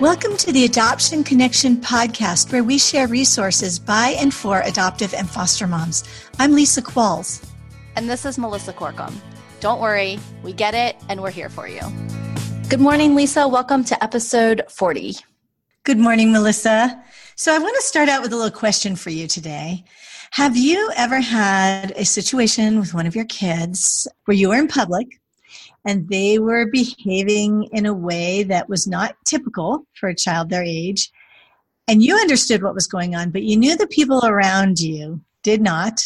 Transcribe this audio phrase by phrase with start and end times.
[0.00, 5.28] Welcome to the Adoption Connection podcast, where we share resources by and for adoptive and
[5.28, 6.04] foster moms.
[6.38, 7.46] I'm Lisa Qualls.
[7.96, 9.12] And this is Melissa Corkum.
[9.60, 11.82] Don't worry, we get it, and we're here for you.
[12.70, 13.46] Good morning, Lisa.
[13.46, 15.16] Welcome to episode 40.
[15.84, 17.04] Good morning, Melissa.
[17.36, 19.84] So, I want to start out with a little question for you today.
[20.30, 24.66] Have you ever had a situation with one of your kids where you were in
[24.66, 25.19] public
[25.86, 30.62] and they were behaving in a way that was not typical for a child their
[30.62, 31.10] age.
[31.88, 35.60] And you understood what was going on, but you knew the people around you did
[35.60, 36.02] not.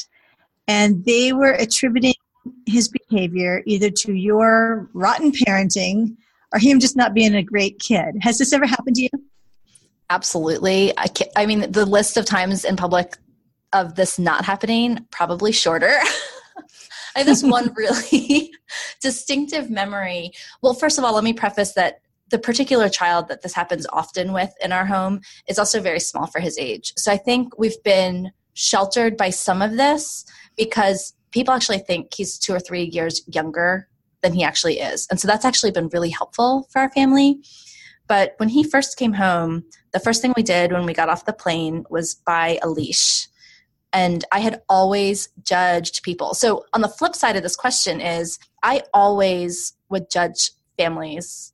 [0.66, 2.14] And they were attributing
[2.66, 6.16] his behavior either to your rotten parenting
[6.52, 8.14] or him just not being a great kid.
[8.20, 9.10] Has this ever happened to you?
[10.08, 10.92] Absolutely.
[10.96, 13.16] I, I mean, the list of times in public
[13.72, 15.98] of this not happening probably shorter.
[17.14, 18.52] I have this one really
[19.00, 20.32] distinctive memory.
[20.62, 22.00] Well, first of all, let me preface that
[22.30, 26.26] the particular child that this happens often with in our home is also very small
[26.26, 26.92] for his age.
[26.96, 30.24] So I think we've been sheltered by some of this
[30.56, 33.88] because people actually think he's two or three years younger
[34.22, 35.06] than he actually is.
[35.10, 37.40] And so that's actually been really helpful for our family.
[38.06, 41.26] But when he first came home, the first thing we did when we got off
[41.26, 43.28] the plane was buy a leash
[43.94, 46.34] and I had always judged people.
[46.34, 51.52] So on the flip side of this question is I always would judge families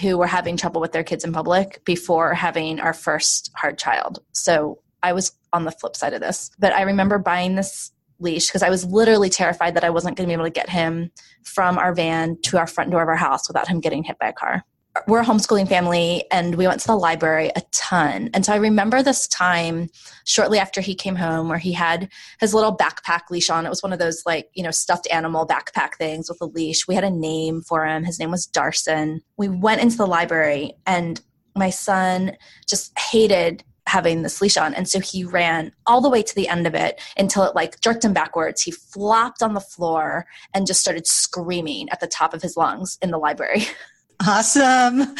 [0.00, 4.18] who were having trouble with their kids in public before having our first hard child.
[4.32, 6.50] So I was on the flip side of this.
[6.58, 10.26] But I remember buying this leash because I was literally terrified that I wasn't going
[10.26, 11.12] to be able to get him
[11.44, 14.28] from our van to our front door of our house without him getting hit by
[14.28, 14.64] a car
[15.06, 18.30] we're a homeschooling family and we went to the library a ton.
[18.32, 19.88] And so I remember this time
[20.24, 22.08] shortly after he came home where he had
[22.40, 23.66] his little backpack leash on.
[23.66, 26.86] It was one of those like, you know, stuffed animal backpack things with a leash.
[26.86, 28.04] We had a name for him.
[28.04, 29.20] His name was Darson.
[29.36, 31.20] We went into the library and
[31.56, 32.36] my son
[32.68, 36.48] just hated having this leash on and so he ran all the way to the
[36.48, 40.66] end of it until it like jerked him backwards he flopped on the floor and
[40.66, 43.66] just started screaming at the top of his lungs in the library
[44.26, 45.14] Awesome.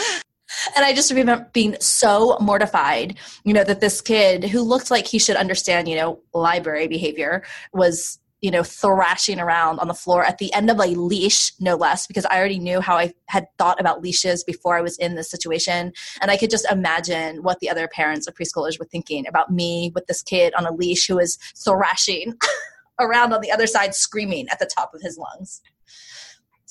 [0.76, 5.06] And I just remember being so mortified, you know, that this kid who looked like
[5.06, 10.24] he should understand, you know, library behavior was, you know, thrashing around on the floor
[10.24, 13.46] at the end of a leash, no less, because I already knew how I had
[13.58, 15.92] thought about leashes before I was in this situation.
[16.20, 19.92] And I could just imagine what the other parents of preschoolers were thinking about me
[19.94, 22.34] with this kid on a leash who was thrashing
[23.00, 25.60] around on the other side, screaming at the top of his lungs.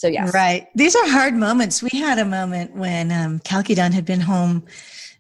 [0.04, 0.68] So yeah, right.
[0.76, 1.82] These are hard moments.
[1.82, 4.66] We had a moment when um, Calcudon had been home,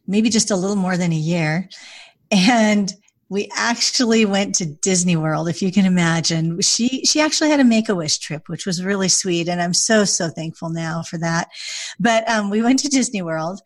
[0.08, 1.70] maybe just a little more than a year,
[2.30, 2.94] and
[3.30, 5.48] we actually went to Disney World.
[5.48, 8.84] If you can imagine, she she actually had a Make a Wish trip, which was
[8.84, 11.48] really sweet, and I'm so so thankful now for that.
[11.98, 13.62] But um, we went to Disney World,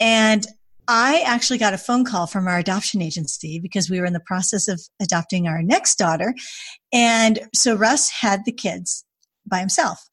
[0.00, 0.46] and
[0.88, 4.20] I actually got a phone call from our adoption agency because we were in the
[4.20, 6.34] process of adopting our next daughter.
[6.94, 9.04] And so Russ had the kids
[9.46, 10.08] by himself.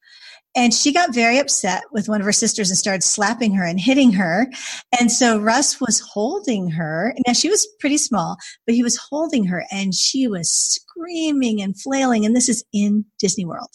[0.56, 3.78] And she got very upset with one of her sisters and started slapping her and
[3.78, 4.50] hitting her.
[4.98, 7.14] And so Russ was holding her.
[7.26, 11.80] Now she was pretty small, but he was holding her and she was screaming and
[11.80, 12.26] flailing.
[12.26, 13.70] And this is in Disney World.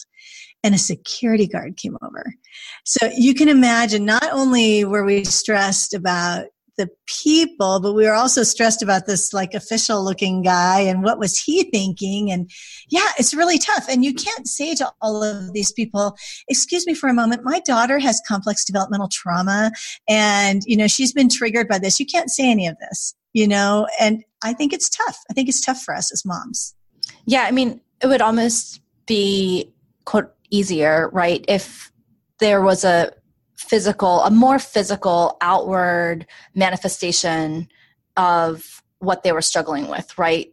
[0.62, 2.34] And a security guard came over.
[2.84, 8.14] So you can imagine not only were we stressed about the people, but we were
[8.14, 12.30] also stressed about this like official looking guy and what was he thinking?
[12.30, 12.50] And
[12.88, 13.86] yeah, it's really tough.
[13.88, 16.16] And you can't say to all of these people,
[16.48, 19.72] excuse me for a moment, my daughter has complex developmental trauma
[20.08, 21.98] and, you know, she's been triggered by this.
[21.98, 25.18] You can't say any of this, you know, and I think it's tough.
[25.30, 26.74] I think it's tough for us as moms.
[27.24, 27.42] Yeah.
[27.42, 29.72] I mean, it would almost be
[30.04, 31.44] quote easier, right?
[31.48, 31.90] If
[32.38, 33.12] there was a
[33.56, 37.68] physical, a more physical, outward manifestation
[38.16, 40.50] of what they were struggling with, right?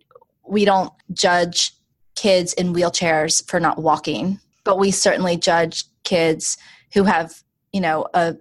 [0.48, 1.74] We don't judge
[2.16, 6.58] kids in wheelchairs for not walking, but we certainly judge kids
[6.94, 7.42] who have,
[7.72, 8.36] you know, a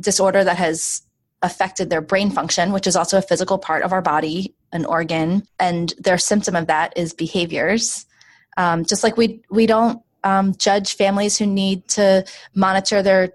[0.00, 1.02] disorder that has
[1.42, 5.42] affected their brain function, which is also a physical part of our body, an organ,
[5.58, 8.06] and their symptom of that is behaviors.
[8.56, 12.24] Um, just like we we don't um, judge families who need to
[12.54, 13.30] monitor their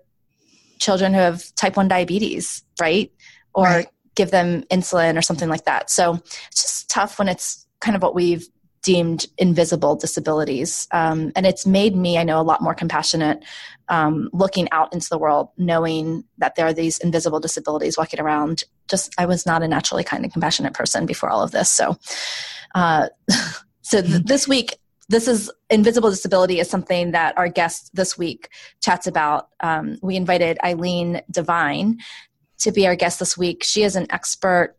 [0.81, 3.11] children who have type 1 diabetes, right?
[3.53, 3.87] Or right.
[4.15, 5.89] give them insulin or something like that.
[5.89, 8.47] So it's just tough when it's kind of what we've
[8.83, 10.87] deemed invisible disabilities.
[10.91, 13.43] Um, and it's made me, I know, a lot more compassionate
[13.89, 18.63] um, looking out into the world, knowing that there are these invisible disabilities walking around.
[18.87, 21.69] Just, I was not a naturally kind and compassionate person before all of this.
[21.69, 21.97] So,
[22.73, 23.09] uh,
[23.81, 24.77] so th- this week,
[25.11, 28.49] this is invisible disability is something that our guest this week
[28.81, 29.49] chats about.
[29.59, 31.99] Um, we invited Eileen Devine
[32.59, 33.61] to be our guest this week.
[33.63, 34.77] She is an expert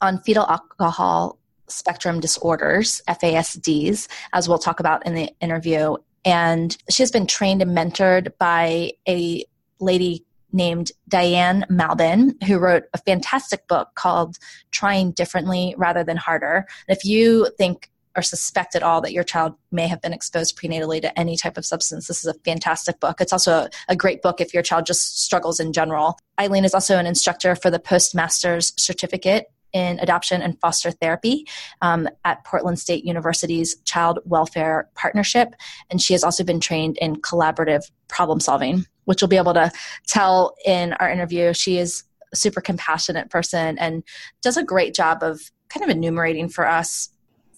[0.00, 5.96] on fetal alcohol spectrum disorders, FASDs, as we'll talk about in the interview.
[6.24, 9.44] And she has been trained and mentored by a
[9.80, 14.36] lady named Diane Malbin, who wrote a fantastic book called
[14.70, 16.66] Trying Differently Rather Than Harder.
[16.86, 20.58] And if you think or suspect at all that your child may have been exposed
[20.58, 23.20] prenatally to any type of substance, this is a fantastic book.
[23.20, 26.18] It's also a, great book if your child just struggles in general.
[26.40, 31.46] Eileen is also an instructor for the Postmaster's Certificate in adoption and foster therapy
[31.80, 35.54] um, at Portland State University's Child Welfare Partnership.
[35.90, 39.70] And she has also been trained in collaborative problem solving, which you'll be able to
[40.06, 41.52] tell in our interview.
[41.54, 44.02] She is a super compassionate person and
[44.42, 47.08] does a great job of kind of enumerating for us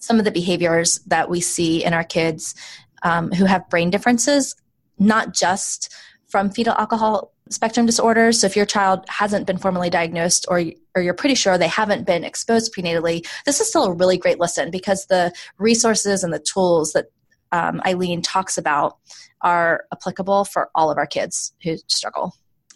[0.05, 2.55] some of the behaviors that we see in our kids
[3.03, 4.55] um, who have brain differences,
[4.99, 5.93] not just
[6.27, 8.41] from fetal alcohol spectrum disorders.
[8.41, 10.63] So if your child hasn't been formally diagnosed or
[10.95, 14.39] or you're pretty sure they haven't been exposed prenatally, this is still a really great
[14.39, 17.07] listen because the resources and the tools that
[17.51, 18.97] um, Eileen talks about
[19.41, 22.33] are applicable for all of our kids who struggle.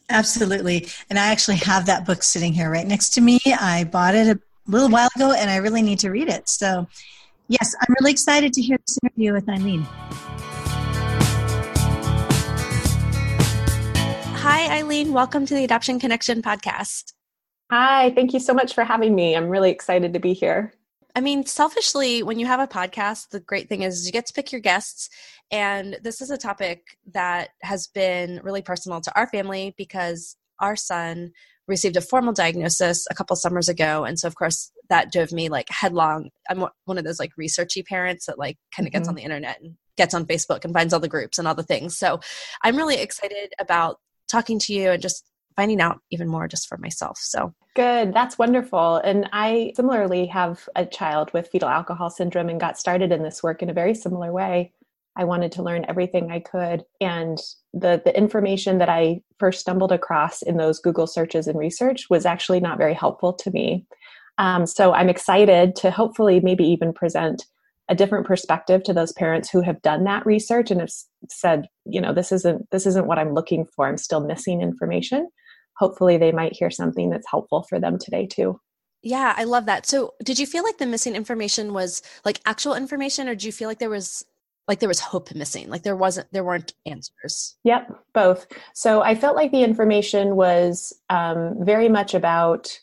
[0.09, 0.87] Absolutely.
[1.09, 3.39] And I actually have that book sitting here right next to me.
[3.45, 6.49] I bought it a little while ago and I really need to read it.
[6.49, 6.87] So,
[7.50, 9.81] yes, I'm really excited to hear this interview with Eileen.
[14.42, 15.12] Hi, Eileen.
[15.12, 17.13] Welcome to the Adoption Connection podcast.
[17.72, 19.36] Hi, thank you so much for having me.
[19.36, 20.74] I'm really excited to be here.
[21.16, 24.34] I mean, selfishly, when you have a podcast, the great thing is you get to
[24.34, 25.10] pick your guests.
[25.51, 30.75] And this is a topic that has been really personal to our family because our
[30.75, 31.31] son
[31.69, 34.04] received a formal diagnosis a couple summers ago.
[34.04, 36.30] And so, of course, that drove me like headlong.
[36.50, 39.10] I'm one of those like researchy parents that like kind of gets mm-hmm.
[39.10, 41.63] on the internet and gets on Facebook and finds all the groups and all the
[41.63, 41.98] things.
[41.98, 42.19] So
[42.63, 45.25] I'm really excited about talking to you and just
[45.56, 47.18] finding out even more just for myself.
[47.19, 48.13] So good.
[48.13, 48.98] That's wonderful.
[48.98, 53.44] And I similarly have a child with fetal alcohol syndrome and got started in this
[53.44, 54.72] work in a very similar way.
[55.19, 56.83] I wanted to learn everything I could.
[57.00, 57.38] And
[57.74, 62.25] the, the information that I first stumbled across in those Google searches and research was
[62.25, 63.86] actually not very helpful to me.
[64.39, 67.45] Um, so I'm excited to hopefully maybe even present
[67.89, 70.92] a different perspective to those parents who have done that research and have
[71.30, 73.88] said, you know, this isn't this isn't what I'm looking for.
[73.88, 75.27] I'm still missing information
[75.80, 78.60] hopefully they might hear something that's helpful for them today too.
[79.01, 79.86] Yeah, I love that.
[79.86, 83.54] So, did you feel like the missing information was like actual information or did you
[83.54, 84.25] feel like there was
[84.69, 85.68] like there was hope missing?
[85.68, 87.57] Like there wasn't there weren't answers?
[87.63, 88.45] Yep, both.
[88.74, 92.80] So, I felt like the information was um, very much about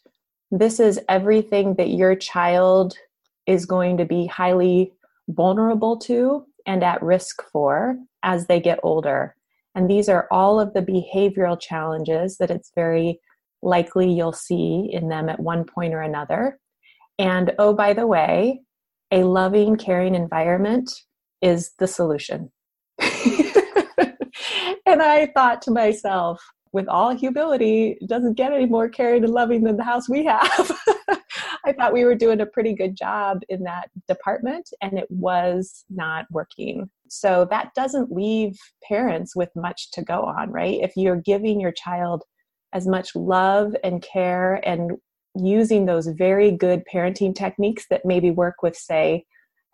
[0.50, 2.98] this is everything that your child
[3.46, 4.92] is going to be highly
[5.28, 9.36] vulnerable to and at risk for as they get older.
[9.76, 13.20] And these are all of the behavioral challenges that it's very
[13.62, 16.58] likely you'll see in them at one point or another.
[17.18, 18.62] And oh, by the way,
[19.12, 20.90] a loving, caring environment
[21.42, 22.50] is the solution.
[22.98, 23.12] and
[25.02, 26.42] I thought to myself,
[26.72, 30.24] with all humility, it doesn't get any more caring and loving than the house we
[30.24, 30.72] have.
[31.64, 35.84] I thought we were doing a pretty good job in that department, and it was
[35.90, 36.88] not working.
[37.08, 38.56] So that doesn't leave
[38.86, 40.78] parents with much to go on, right?
[40.80, 42.22] If you're giving your child
[42.72, 44.92] as much love and care and
[45.34, 49.24] using those very good parenting techniques that maybe work with, say,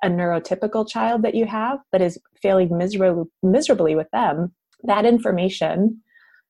[0.02, 4.52] a neurotypical child that you have that is failing miserably, miserably with them,
[4.84, 6.02] that information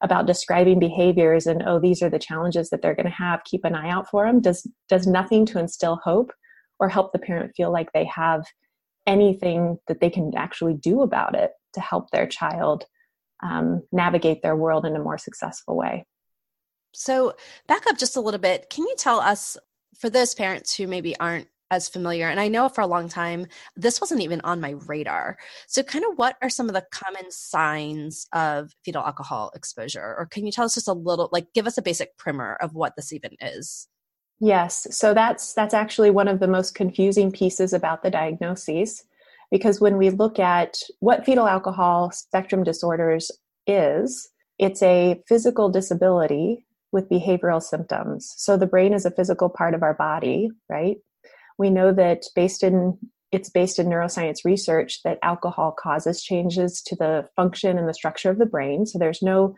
[0.03, 3.65] about describing behaviors and oh these are the challenges that they're going to have keep
[3.65, 6.33] an eye out for them does does nothing to instill hope
[6.81, 8.45] or help the parent feel like they have
[9.07, 12.85] anything that they can actually do about it to help their child
[13.43, 16.05] um, navigate their world in a more successful way.
[16.95, 17.35] So,
[17.67, 18.69] back up just a little bit.
[18.71, 19.57] Can you tell us,
[19.99, 23.47] for those parents who maybe aren't as familiar, and I know for a long time
[23.75, 25.39] this wasn't even on my radar.
[25.67, 30.15] So, kind of what are some of the common signs of fetal alcohol exposure?
[30.17, 32.75] Or can you tell us just a little, like, give us a basic primer of
[32.75, 33.89] what this even is?
[34.39, 39.05] Yes, so that's that's actually one of the most confusing pieces about the diagnoses
[39.51, 43.31] because when we look at what fetal alcohol spectrum disorders
[43.67, 48.35] is, it's a physical disability with behavioral symptoms.
[48.37, 50.97] So the brain is a physical part of our body, right?
[51.63, 52.99] We know that based in
[53.31, 58.31] it's based in neuroscience research that alcohol causes changes to the function and the structure
[58.31, 58.85] of the brain.
[58.85, 59.55] So there's no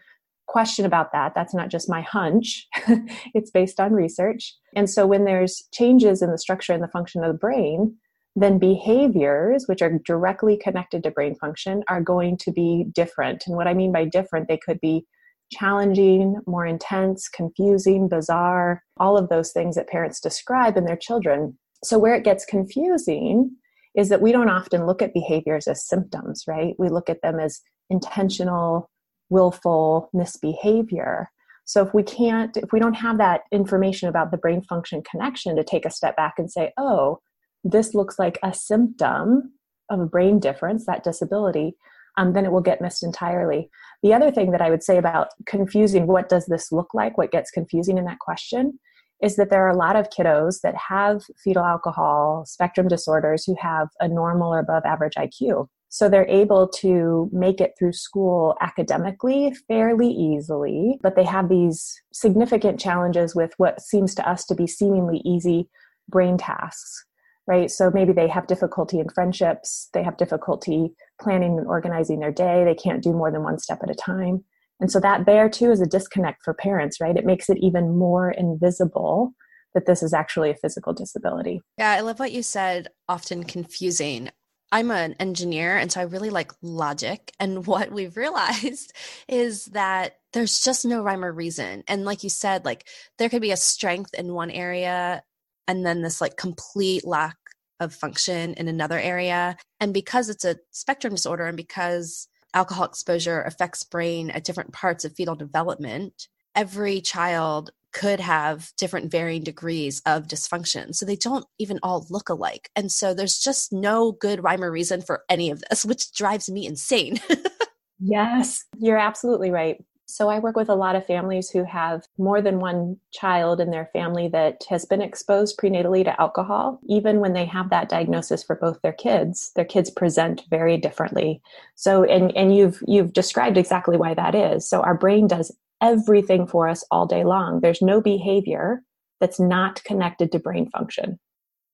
[0.46, 1.32] question about that.
[1.34, 2.68] That's not just my hunch,
[3.34, 4.54] it's based on research.
[4.76, 7.96] And so when there's changes in the structure and the function of the brain,
[8.36, 13.44] then behaviors, which are directly connected to brain function, are going to be different.
[13.46, 15.06] And what I mean by different, they could be
[15.52, 21.56] challenging, more intense, confusing, bizarre, all of those things that parents describe in their children.
[21.84, 23.56] So, where it gets confusing
[23.94, 26.74] is that we don't often look at behaviors as symptoms, right?
[26.78, 27.60] We look at them as
[27.90, 28.90] intentional,
[29.30, 31.30] willful misbehavior.
[31.66, 35.56] So, if we can't, if we don't have that information about the brain function connection
[35.56, 37.20] to take a step back and say, oh,
[37.62, 39.52] this looks like a symptom
[39.90, 41.76] of a brain difference, that disability,
[42.16, 43.70] um, then it will get missed entirely.
[44.02, 47.32] The other thing that I would say about confusing what does this look like, what
[47.32, 48.78] gets confusing in that question,
[49.22, 53.56] is that there are a lot of kiddos that have fetal alcohol spectrum disorders who
[53.60, 55.68] have a normal or above average IQ.
[55.88, 62.02] So they're able to make it through school academically fairly easily, but they have these
[62.12, 65.68] significant challenges with what seems to us to be seemingly easy
[66.08, 67.06] brain tasks
[67.46, 67.70] right?
[67.70, 72.64] So maybe they have difficulty in friendships, they have difficulty planning and organizing their day,
[72.64, 74.44] they can't do more than one step at a time.
[74.80, 77.16] And so that there too is a disconnect for parents, right?
[77.16, 79.32] It makes it even more invisible
[79.74, 81.60] that this is actually a physical disability.
[81.78, 84.30] Yeah, I love what you said, often confusing.
[84.72, 87.32] I'm an engineer, and so I really like logic.
[87.38, 88.92] And what we've realized
[89.28, 91.84] is that there's just no rhyme or reason.
[91.86, 92.86] And like you said, like
[93.18, 95.22] there could be a strength in one area
[95.68, 97.36] and then this like complete lack
[97.80, 99.56] of function in another area.
[99.80, 105.04] And because it's a spectrum disorder and because alcohol exposure affects brain at different parts
[105.04, 110.94] of fetal development, every child could have different varying degrees of dysfunction.
[110.94, 112.68] So they don't even all look alike.
[112.74, 116.50] And so there's just no good rhyme or reason for any of this, which drives
[116.50, 117.20] me insane.
[118.00, 119.82] yes, you're absolutely right.
[120.14, 123.72] So I work with a lot of families who have more than one child in
[123.72, 126.78] their family that has been exposed prenatally to alcohol.
[126.86, 131.42] Even when they have that diagnosis for both their kids, their kids present very differently.
[131.74, 134.68] So and and you've you've described exactly why that is.
[134.68, 135.50] So our brain does
[135.82, 137.58] everything for us all day long.
[137.58, 138.84] There's no behavior
[139.18, 141.18] that's not connected to brain function,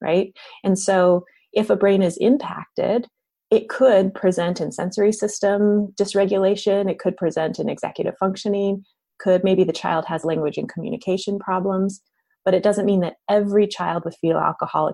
[0.00, 0.34] right?
[0.64, 3.06] And so if a brain is impacted,
[3.50, 8.84] it could present in sensory system dysregulation it could present in executive functioning
[9.18, 12.00] could maybe the child has language and communication problems
[12.44, 14.92] but it doesn't mean that every child with fetal alcohol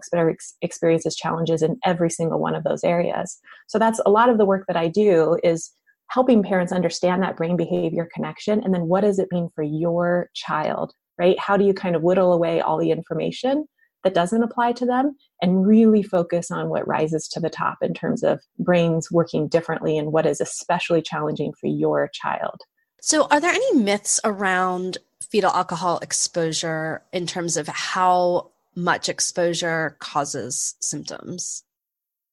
[0.63, 3.39] experiences challenges in every single one of those areas.
[3.69, 5.71] So that's a lot of the work that i do is
[6.09, 10.29] helping parents understand that brain behavior connection and then what does it mean for your
[10.35, 11.39] child right?
[11.39, 13.67] How do you kind of whittle away all the information
[14.07, 17.93] that doesn't apply to them and really focus on what rises to the top in
[17.93, 22.61] terms of brains working differently and what is especially challenging for your child.
[23.01, 24.99] So, are there any myths around
[25.29, 31.65] fetal alcohol exposure in terms of how much exposure causes symptoms?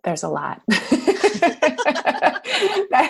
[0.03, 0.61] There's a lot.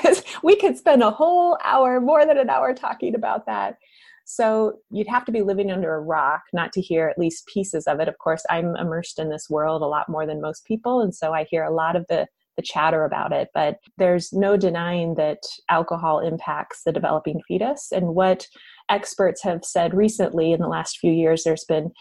[0.06, 3.78] is, we could spend a whole hour, more than an hour, talking about that.
[4.26, 7.88] So you'd have to be living under a rock not to hear at least pieces
[7.88, 8.08] of it.
[8.08, 11.34] Of course, I'm immersed in this world a lot more than most people, and so
[11.34, 15.40] I hear a lot of the the chatter about it, but there's no denying that
[15.70, 17.92] alcohol impacts the developing fetus.
[17.92, 18.48] And what
[18.90, 21.92] experts have said recently in the last few years, there's been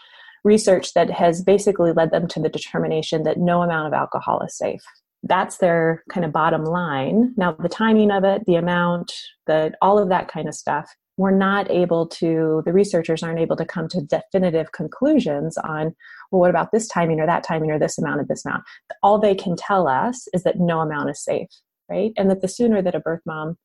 [0.43, 4.57] research that has basically led them to the determination that no amount of alcohol is
[4.57, 4.83] safe.
[5.23, 7.33] That's their kind of bottom line.
[7.37, 9.13] Now, the timing of it, the amount,
[9.47, 13.55] the all of that kind of stuff we're not able to, the researchers aren't able
[13.55, 15.95] to come to definitive conclusions on,
[16.31, 18.63] well, what about this timing or that timing or this amount of this amount?
[19.03, 21.49] All they can tell us is that no amount is safe,
[21.89, 22.11] right?
[22.17, 23.57] And that the sooner that a birth mom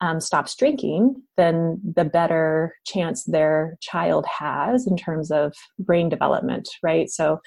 [0.00, 6.68] um, stops drinking, then the better chance their child has in terms of brain development,
[6.82, 7.08] right?
[7.08, 7.40] So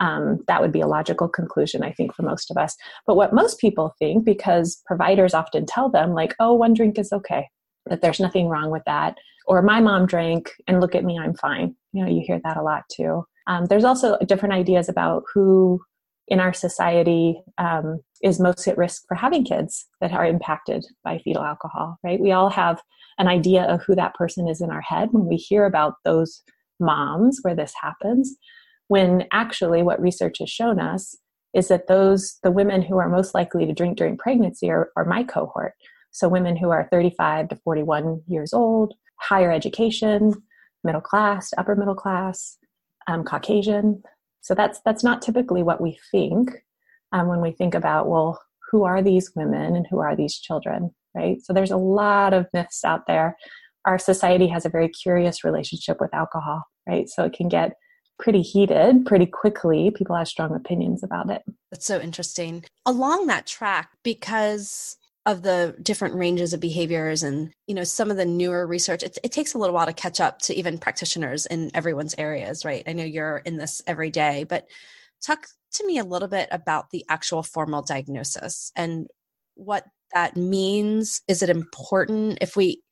[0.00, 2.76] um, that would be a logical conclusion, I think, for most of us.
[3.06, 7.12] But what most people think, because providers often tell them, like, oh, one drink is
[7.12, 7.48] okay,
[7.88, 9.16] that there's nothing wrong with that.
[9.46, 11.74] Or my mom drank and look at me, I'm fine.
[11.92, 13.24] You know, you hear that a lot too.
[13.46, 15.80] Um, there's also different ideas about who
[16.28, 21.18] in our society um, is most at risk for having kids that are impacted by
[21.18, 22.20] fetal alcohol, right?
[22.20, 22.82] We all have
[23.18, 26.42] an idea of who that person is in our head when we hear about those
[26.78, 28.36] moms where this happens,
[28.88, 31.16] when actually what research has shown us
[31.54, 35.04] is that those the women who are most likely to drink during pregnancy are, are
[35.04, 35.72] my cohort
[36.10, 40.34] so, women who are 35 to 41 years old, higher education,
[40.84, 42.56] middle class, upper middle class,
[43.06, 44.02] um, Caucasian.
[44.40, 46.50] So, that's, that's not typically what we think
[47.12, 50.90] um, when we think about, well, who are these women and who are these children,
[51.14, 51.40] right?
[51.42, 53.36] So, there's a lot of myths out there.
[53.84, 57.08] Our society has a very curious relationship with alcohol, right?
[57.08, 57.74] So, it can get
[58.18, 59.90] pretty heated pretty quickly.
[59.90, 61.42] People have strong opinions about it.
[61.70, 62.64] That's so interesting.
[62.84, 64.96] Along that track, because
[65.28, 69.18] of the different ranges of behaviors and you know some of the newer research it,
[69.22, 72.82] it, takes a little while to catch up to even practitioners in everyone's areas right?
[72.86, 74.66] I know you're in this every day but
[75.22, 79.06] talk to me a little bit about the actual formal diagnosis and
[79.54, 81.20] what that means.
[81.28, 82.82] Is it important if we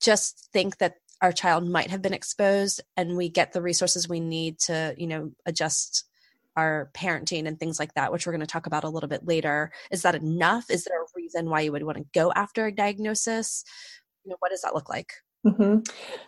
[0.00, 4.20] just think that our child might have been exposed and we get the resources we
[4.20, 6.04] need to you know adjust
[6.56, 9.26] our parenting and things like that, which we're going to talk about a little bit
[9.26, 9.70] later.
[9.90, 10.70] Is that enough?
[10.70, 13.64] Is there a reason why you would want to go after a diagnosis?
[14.24, 15.12] You know, what does that look like?
[15.46, 15.80] Mm-hmm.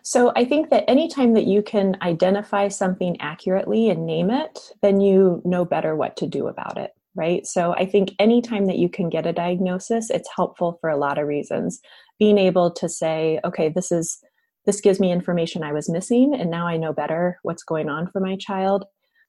[0.02, 5.00] So I think that anytime that you can identify something accurately and name it, then
[5.00, 7.44] you know better what to do about it, right?
[7.44, 11.18] So I think anytime that you can get a diagnosis, it's helpful for a lot
[11.18, 11.80] of reasons.
[12.18, 14.18] Being able to say, okay, this is
[14.66, 18.10] this gives me information I was missing, and now I know better what's going on
[18.10, 18.84] for my child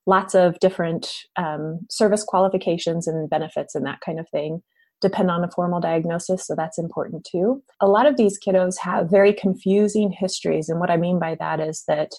[0.06, 4.62] lots of different um, service qualifications and benefits and that kind of thing
[5.01, 7.63] depend on a formal diagnosis, so that's important too.
[7.79, 11.60] A lot of these kiddos have very confusing histories, and what I mean by that
[11.60, 12.12] is that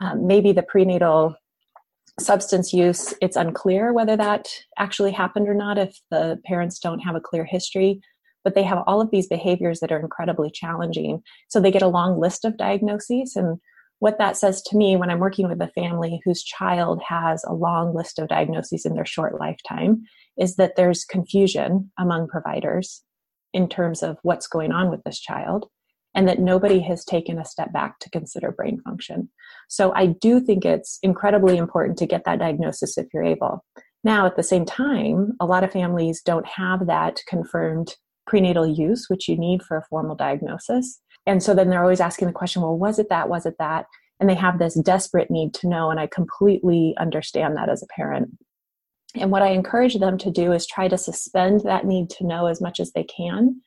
[0.00, 1.34] um, maybe the prenatal
[2.18, 7.16] substance use, it's unclear whether that actually happened or not if the parents don't have
[7.16, 8.00] a clear history.
[8.42, 11.22] But they have all of these behaviors that are incredibly challenging.
[11.48, 13.58] So they get a long list of diagnoses, and
[14.00, 17.54] what that says to me when I'm working with a family whose child has a
[17.54, 20.02] long list of diagnoses in their short lifetime
[20.36, 23.02] is that there's confusion among providers
[23.52, 25.68] in terms of what's going on with this child
[26.14, 29.28] and that nobody has taken a step back to consider brain function.
[29.68, 33.64] So I do think it's incredibly important to get that diagnosis if you're able.
[34.02, 39.06] Now, at the same time, a lot of families don't have that confirmed prenatal use,
[39.08, 41.00] which you need for a formal diagnosis.
[41.26, 43.28] And so then they're always asking the question, well, was it that?
[43.28, 43.86] Was it that?
[44.18, 45.90] And they have this desperate need to know.
[45.90, 48.30] And I completely understand that as a parent.
[49.14, 52.46] And what I encourage them to do is try to suspend that need to know
[52.46, 53.60] as much as they can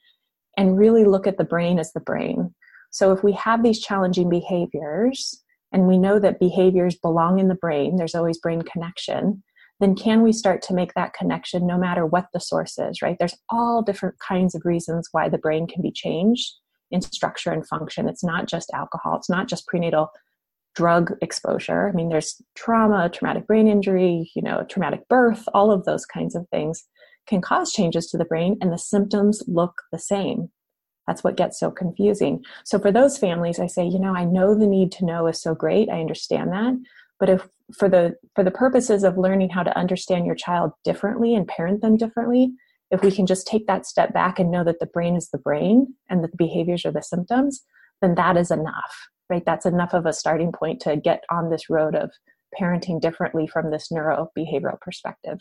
[0.58, 2.54] and really look at the brain as the brain.
[2.92, 7.56] So if we have these challenging behaviors and we know that behaviors belong in the
[7.56, 9.44] brain, there's always brain connection,
[9.80, 13.18] then can we start to make that connection no matter what the source is, right?
[13.20, 16.54] There's all different kinds of reasons why the brain can be changed
[16.94, 18.08] in structure and function.
[18.08, 20.12] It's not just alcohol, it's not just prenatal
[20.76, 21.90] drug exposure.
[21.90, 26.36] I mean, there's trauma, traumatic brain injury, you know, traumatic birth, all of those kinds
[26.36, 26.88] of things
[27.28, 30.50] can cause changes to the brain, and the symptoms look the same.
[31.08, 32.44] That's what gets so confusing.
[32.66, 35.42] So, for those families, I say, you know, I know the need to know is
[35.42, 35.90] so great.
[35.90, 36.74] I understand that.
[37.20, 41.36] But if for the for the purposes of learning how to understand your child differently
[41.36, 42.54] and parent them differently,
[42.94, 45.40] if we can just take that step back and know that the brain is the
[45.40, 47.66] brain and that the behaviors are the symptoms,
[48.02, 49.44] then that is enough, right?
[49.44, 52.12] That's enough of a starting point to get on this road of
[52.58, 55.40] parenting differently from this neurobehavioral perspective.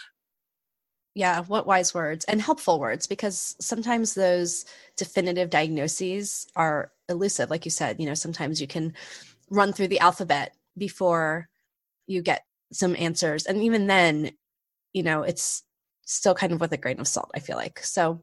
[1.14, 4.64] Yeah, what wise words and helpful words because sometimes those
[4.96, 7.50] definitive diagnoses are elusive.
[7.50, 8.94] Like you said, you know, sometimes you can
[9.50, 11.50] run through the alphabet before
[12.06, 13.44] you get some answers.
[13.44, 14.30] And even then,
[14.94, 15.64] you know, it's
[16.04, 17.80] still kind of with a grain of salt, I feel like.
[17.80, 18.22] So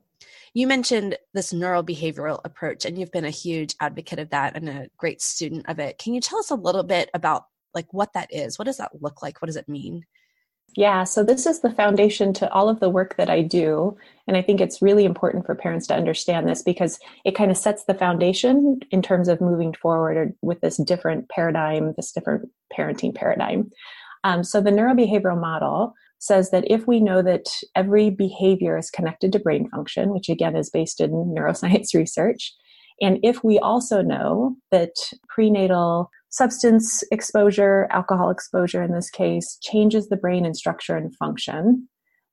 [0.53, 4.89] you mentioned this neurobehavioral approach and you've been a huge advocate of that and a
[4.97, 5.97] great student of it.
[5.97, 8.57] Can you tell us a little bit about like what that is?
[8.57, 9.41] What does that look like?
[9.41, 10.05] What does it mean?
[10.75, 13.97] Yeah, so this is the foundation to all of the work that I do.
[14.27, 17.57] And I think it's really important for parents to understand this because it kind of
[17.57, 23.15] sets the foundation in terms of moving forward with this different paradigm, this different parenting
[23.15, 23.71] paradigm.
[24.23, 29.31] Um, so the neurobehavioral model says that if we know that every behavior is connected
[29.31, 32.53] to brain function, which again is based in neuroscience research,
[33.01, 34.91] and if we also know that
[35.29, 41.87] prenatal substance exposure, alcohol exposure in this case, changes the brain in structure and function,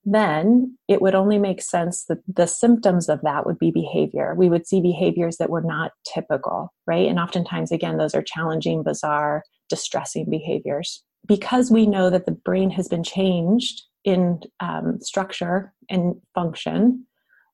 [0.04, 4.34] then it would only make sense that the symptoms of that would be behavior.
[4.36, 7.08] We would see behaviors that were not typical, right?
[7.08, 12.70] And oftentimes, again, those are challenging, bizarre, distressing behaviors because we know that the brain
[12.70, 17.06] has been changed in um, structure and function,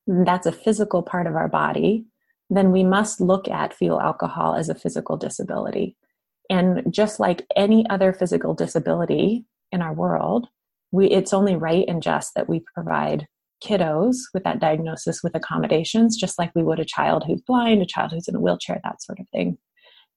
[0.06, 2.04] that's a physical part of our body,
[2.50, 5.96] then we must look at fetal alcohol as a physical disability.
[6.50, 10.48] And just like any other physical disability in our world,
[10.90, 13.26] we, it's only right and just that we provide
[13.64, 17.87] kiddos with that diagnosis with accommodations, just like we would a child who's blind, a
[17.87, 19.56] child who's in a wheelchair, that sort of thing.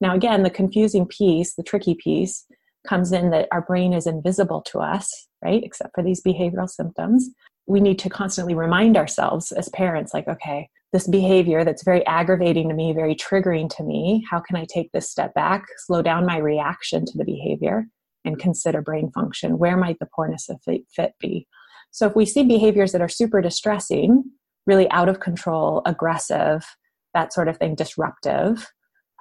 [0.02, 2.46] Now, again, the confusing piece, the tricky piece,
[2.88, 5.64] comes in that our brain is invisible to us, right?
[5.64, 7.30] Except for these behavioral symptoms.
[7.68, 12.70] We need to constantly remind ourselves as parents, like, okay, this behavior that's very aggravating
[12.70, 16.26] to me, very triggering to me, how can I take this step back, slow down
[16.26, 17.86] my reaction to the behavior,
[18.24, 19.58] and consider brain function?
[19.58, 21.48] Where might the poorness of fit be?
[21.92, 24.24] So if we see behaviors that are super distressing,
[24.66, 26.66] really out of control, aggressive,
[27.14, 28.68] that sort of thing, disruptive,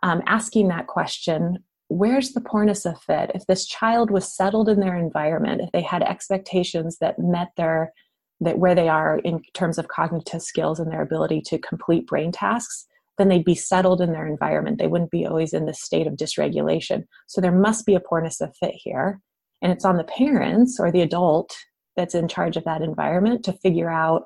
[0.02, 3.30] um, asking that question where's the poorness of fit?
[3.34, 7.92] If this child was settled in their environment, if they had expectations that met their
[8.40, 12.32] that where they are in terms of cognitive skills and their ability to complete brain
[12.32, 14.78] tasks, then they'd be settled in their environment.
[14.78, 17.04] They wouldn't be always in this state of dysregulation.
[17.28, 19.20] So there must be a poorness of fit here.
[19.62, 21.54] And it's on the parents or the adult
[21.96, 24.24] that's in charge of that environment to figure out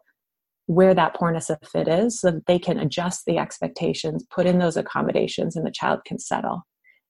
[0.66, 4.58] where that poorness of fit is so that they can adjust the expectations, put in
[4.58, 6.62] those accommodations, and the child can settle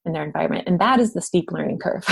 [0.09, 0.67] in their environment.
[0.67, 2.05] And that is the steep learning curve.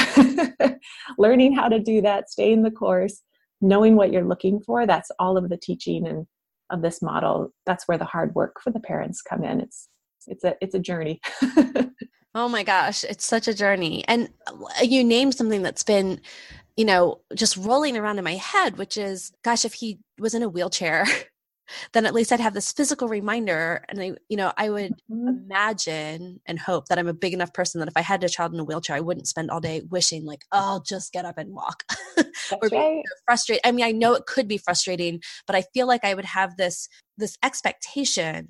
[1.17, 3.21] Learning how to do that, stay in the course,
[3.59, 6.27] knowing what you're looking for, that's all of the teaching and
[6.69, 7.51] of this model.
[7.65, 9.61] That's where the hard work for the parents come in.
[9.61, 9.89] It's
[10.27, 11.19] it's a it's a journey.
[12.35, 14.03] oh my gosh, it's such a journey.
[14.07, 16.21] And uh, you named something that's been
[16.77, 20.43] you know, just rolling around in my head, which is, gosh, if he was in
[20.43, 21.07] a wheelchair
[21.93, 23.83] then at least I'd have this physical reminder.
[23.89, 25.27] And I, you know, I would mm-hmm.
[25.27, 28.53] imagine and hope that I'm a big enough person that if I had a child
[28.53, 31.37] in a wheelchair, I wouldn't spend all day wishing like, oh, I'll just get up
[31.37, 31.83] and walk.
[32.61, 33.03] or being right.
[33.25, 33.61] frustrated.
[33.65, 36.57] I mean, I know it could be frustrating, but I feel like I would have
[36.57, 38.49] this this expectation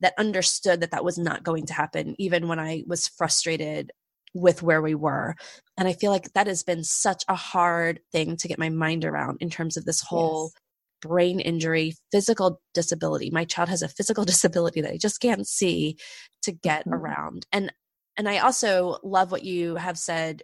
[0.00, 3.90] that understood that that was not going to happen, even when I was frustrated
[4.34, 5.34] with where we were.
[5.78, 9.04] And I feel like that has been such a hard thing to get my mind
[9.04, 10.62] around in terms of this whole yes
[11.02, 13.30] brain injury, physical disability.
[13.30, 15.98] My child has a physical disability that I just can't see
[16.42, 16.94] to get mm-hmm.
[16.94, 17.46] around.
[17.52, 17.72] And
[18.16, 20.42] and I also love what you have said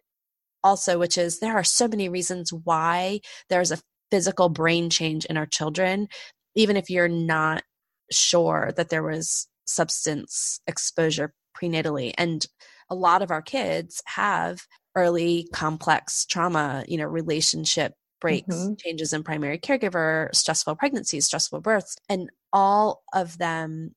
[0.64, 3.78] also which is there are so many reasons why there's a
[4.10, 6.08] physical brain change in our children
[6.54, 7.62] even if you're not
[8.10, 12.46] sure that there was substance exposure prenatally and
[12.90, 14.66] a lot of our kids have
[14.96, 18.74] early complex trauma you know relationship breaks, mm-hmm.
[18.78, 23.94] changes in primary caregiver, stressful pregnancies, stressful births, and all of them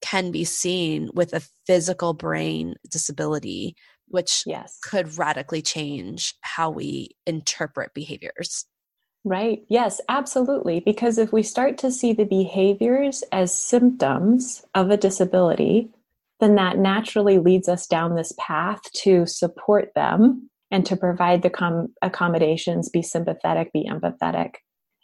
[0.00, 3.74] can be seen with a physical brain disability,
[4.08, 4.78] which yes.
[4.82, 8.66] could radically change how we interpret behaviors.
[9.24, 9.64] Right.
[9.68, 10.80] Yes, absolutely.
[10.80, 15.88] Because if we start to see the behaviors as symptoms of a disability,
[16.40, 21.50] then that naturally leads us down this path to support them and to provide the
[21.50, 24.54] com- accommodations, be sympathetic, be empathetic.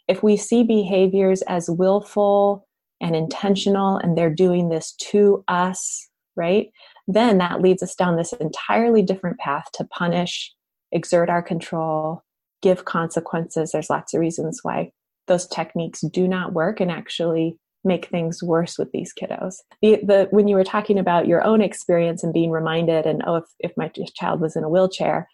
[0.09, 2.67] If we see behaviors as willful
[2.99, 6.67] and intentional and they're doing this to us, right,
[7.07, 10.53] then that leads us down this entirely different path to punish,
[10.91, 12.21] exert our control,
[12.61, 13.71] give consequences.
[13.71, 14.91] There's lots of reasons why
[15.27, 17.55] those techniques do not work and actually
[17.85, 19.55] make things worse with these kiddos.
[19.81, 23.37] The, the when you were talking about your own experience and being reminded, and oh,
[23.37, 25.29] if, if my child was in a wheelchair,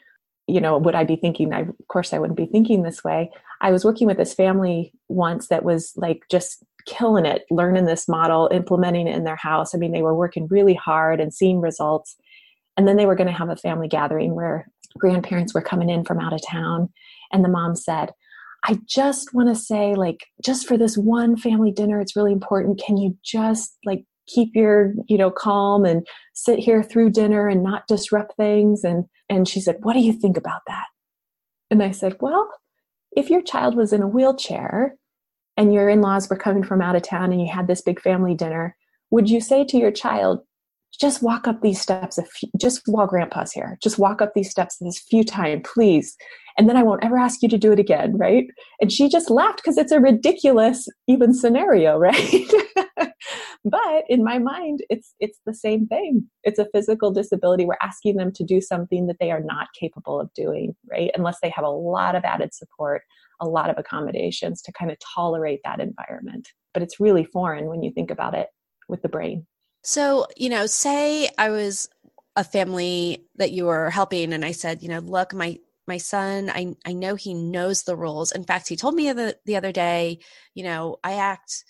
[0.48, 1.54] you know, would I be thinking?
[1.54, 3.30] I, of course, I wouldn't be thinking this way.
[3.62, 8.08] I was working with this family once that was like just killing it, learning this
[8.08, 9.76] model, implementing it in their house.
[9.76, 12.16] I mean, they were working really hard and seeing results.
[12.78, 16.06] And then they were going to have a family gathering where grandparents were coming in
[16.06, 16.90] from out of town.
[17.34, 18.12] And the mom said,
[18.64, 22.82] I just want to say, like, just for this one family dinner, it's really important.
[22.84, 27.64] Can you just like keep your you know calm and sit here through dinner and
[27.64, 30.86] not disrupt things and and she said what do you think about that?
[31.70, 32.50] And i said well
[33.12, 34.96] if your child was in a wheelchair
[35.56, 38.36] and your in-laws were coming from out of town and you had this big family
[38.36, 38.76] dinner
[39.10, 40.42] would you say to your child
[41.00, 44.50] just walk up these steps a few, just while grandpa's here just walk up these
[44.50, 46.16] steps this few times please.
[46.58, 48.46] And then i won't ever ask you to do it again right?
[48.82, 52.52] And she just laughed because it's a ridiculous even scenario right?
[53.66, 56.28] But in my mind it's it's the same thing.
[56.44, 57.66] It's a physical disability.
[57.66, 61.12] We're asking them to do something that they are not capable of doing right?
[61.16, 63.04] Unless they have a lot of added support
[63.40, 66.50] a lot of accommodations to kind of tolerate that environment.
[66.74, 68.48] But it's really foreign when you think about it
[68.90, 69.46] with the brain
[69.88, 71.88] so you know say i was
[72.36, 76.50] a family that you were helping and i said you know look my my son
[76.50, 79.72] i i know he knows the rules in fact he told me the, the other
[79.72, 80.20] day
[80.54, 81.64] you know i act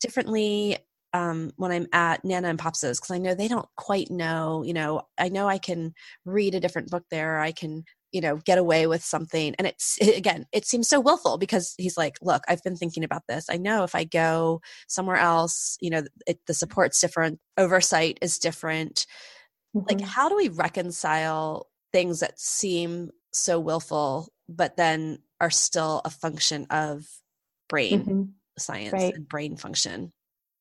[0.00, 0.78] differently
[1.12, 4.62] um, when I'm at Nana and Pops's because I know they don't quite know.
[4.62, 5.94] You know, I know I can
[6.26, 7.38] read a different book there.
[7.38, 9.54] I can, you know, get away with something.
[9.58, 13.22] And it's again, it seems so willful because he's like, "Look, I've been thinking about
[13.28, 13.46] this.
[13.50, 18.38] I know if I go somewhere else, you know, it, the support's different, oversight is
[18.38, 19.06] different.
[19.76, 19.86] Mm-hmm.
[19.88, 26.10] Like, how do we reconcile things that seem so willful, but then are still a
[26.10, 27.06] function of
[27.68, 28.22] brain?" Mm-hmm
[28.58, 29.14] science right.
[29.14, 30.12] and brain function.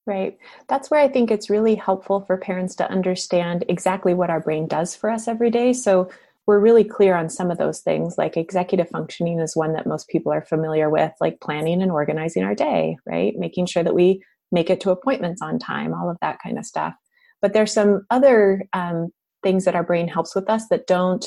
[0.05, 0.37] Right.
[0.67, 4.67] That's where I think it's really helpful for parents to understand exactly what our brain
[4.67, 5.73] does for us every day.
[5.73, 6.09] So
[6.47, 10.07] we're really clear on some of those things, like executive functioning is one that most
[10.09, 13.33] people are familiar with, like planning and organizing our day, right?
[13.37, 16.65] Making sure that we make it to appointments on time, all of that kind of
[16.65, 16.93] stuff.
[17.41, 19.09] But there's some other um,
[19.43, 21.25] things that our brain helps with us that don't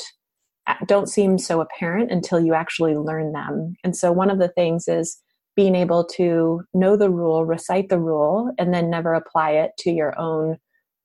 [0.85, 3.75] don't seem so apparent until you actually learn them.
[3.83, 5.19] And so one of the things is
[5.55, 9.91] being able to know the rule, recite the rule, and then never apply it to
[9.91, 10.57] your own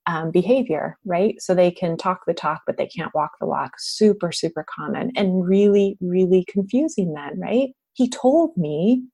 [0.07, 1.40] um, behavior, right?
[1.40, 3.73] So they can talk the talk, but they can't walk the walk.
[3.79, 7.71] Super, super common and really, really confusing then, right?
[7.95, 9.05] He told me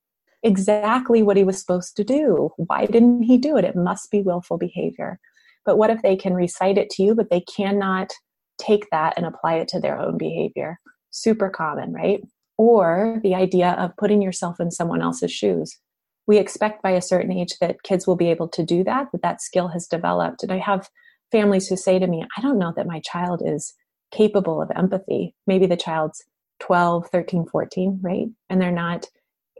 [0.42, 2.50] exactly what he was supposed to do.
[2.57, 3.64] Why didn't he do it?
[3.64, 5.20] It must be willful behavior.
[5.64, 8.11] But what if they can recite it to you, but they cannot
[8.59, 10.79] take that and apply it to their own behavior?
[11.11, 12.20] Super common, right?
[12.57, 15.79] Or the idea of putting yourself in someone else's shoes
[16.30, 19.22] we expect by a certain age that kids will be able to do that, that
[19.22, 20.44] that skill has developed.
[20.44, 20.88] And I have
[21.32, 23.74] families who say to me, I don't know that my child is
[24.12, 25.34] capable of empathy.
[25.48, 26.22] Maybe the child's
[26.60, 28.28] 12, 13, 14, right?
[28.48, 29.06] And they're not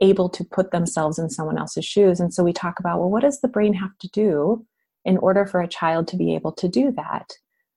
[0.01, 2.21] able to put themselves in someone else's shoes.
[2.21, 4.65] And so we talk about, well, what does the brain have to do
[5.03, 7.33] in order for a child to be able to do that?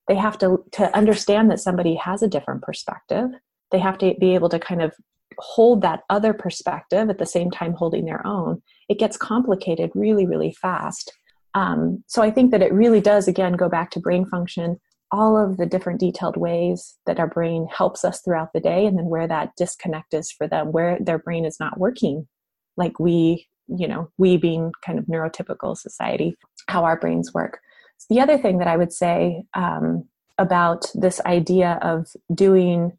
[0.07, 3.30] They have to, to understand that somebody has a different perspective.
[3.75, 4.95] They have to be able to kind of
[5.39, 10.27] hold that other perspective at the same time holding their own, it gets complicated really,
[10.27, 11.13] really fast.
[11.55, 15.37] Um, so I think that it really does, again, go back to brain function, all
[15.37, 19.07] of the different detailed ways that our brain helps us throughout the day, and then
[19.07, 22.29] where that disconnect is for them, where their brain is not working
[22.77, 26.37] like we, you know, we being kind of neurotypical society,
[26.69, 27.59] how our brains work.
[27.99, 30.09] So the other thing that I would say um,
[30.39, 32.99] about this idea of doing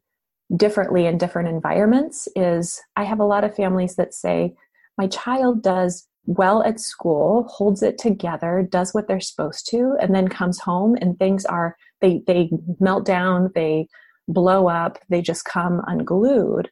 [0.54, 4.54] differently in different environments is I have a lot of families that say,
[4.96, 10.14] my child does well at school, holds it together, does what they're supposed to, and
[10.14, 13.88] then comes home and things are, they, they melt down, they
[14.28, 16.70] blow up, they just come unglued.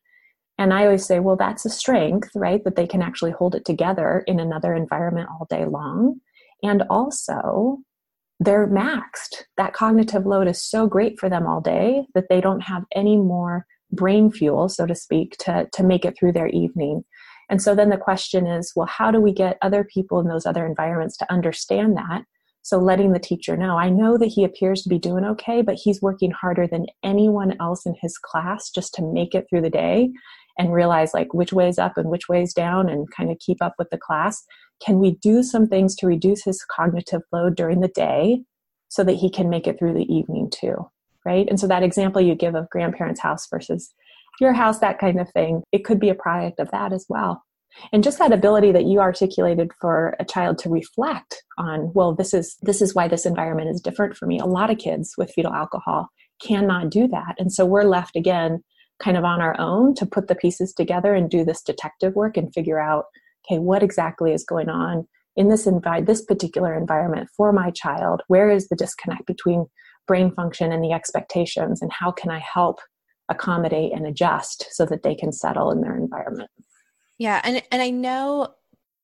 [0.58, 2.62] And I always say, well, that's a strength, right?
[2.64, 6.20] That they can actually hold it together in another environment all day long.
[6.62, 7.78] And also,
[8.40, 9.44] they're maxed.
[9.56, 13.16] That cognitive load is so great for them all day that they don't have any
[13.16, 17.04] more brain fuel, so to speak, to, to make it through their evening.
[17.48, 20.46] And so then the question is well, how do we get other people in those
[20.46, 22.24] other environments to understand that?
[22.62, 25.74] So letting the teacher know, I know that he appears to be doing okay, but
[25.74, 29.70] he's working harder than anyone else in his class just to make it through the
[29.70, 30.10] day
[30.58, 33.38] and realize like which way is up and which way is down and kind of
[33.38, 34.44] keep up with the class.
[34.84, 38.42] Can we do some things to reduce his cognitive load during the day
[38.88, 40.88] so that he can make it through the evening too?
[41.24, 41.48] Right.
[41.48, 43.94] And so that example you give of grandparents' house versus
[44.40, 47.42] your house, that kind of thing, it could be a product of that as well.
[47.92, 52.32] And just that ability that you articulated for a child to reflect on, well, this
[52.32, 54.38] is this is why this environment is different for me.
[54.38, 56.08] A lot of kids with fetal alcohol
[56.40, 57.34] cannot do that.
[57.38, 58.62] And so we're left again
[59.04, 62.38] kind of on our own to put the pieces together and do this detective work
[62.38, 63.04] and figure out,
[63.44, 68.22] okay, what exactly is going on in this envi- this particular environment for my child?
[68.28, 69.66] Where is the disconnect between
[70.06, 72.80] brain function and the expectations and how can I help
[73.28, 76.50] accommodate and adjust so that they can settle in their environment?
[77.18, 78.54] Yeah, and and I know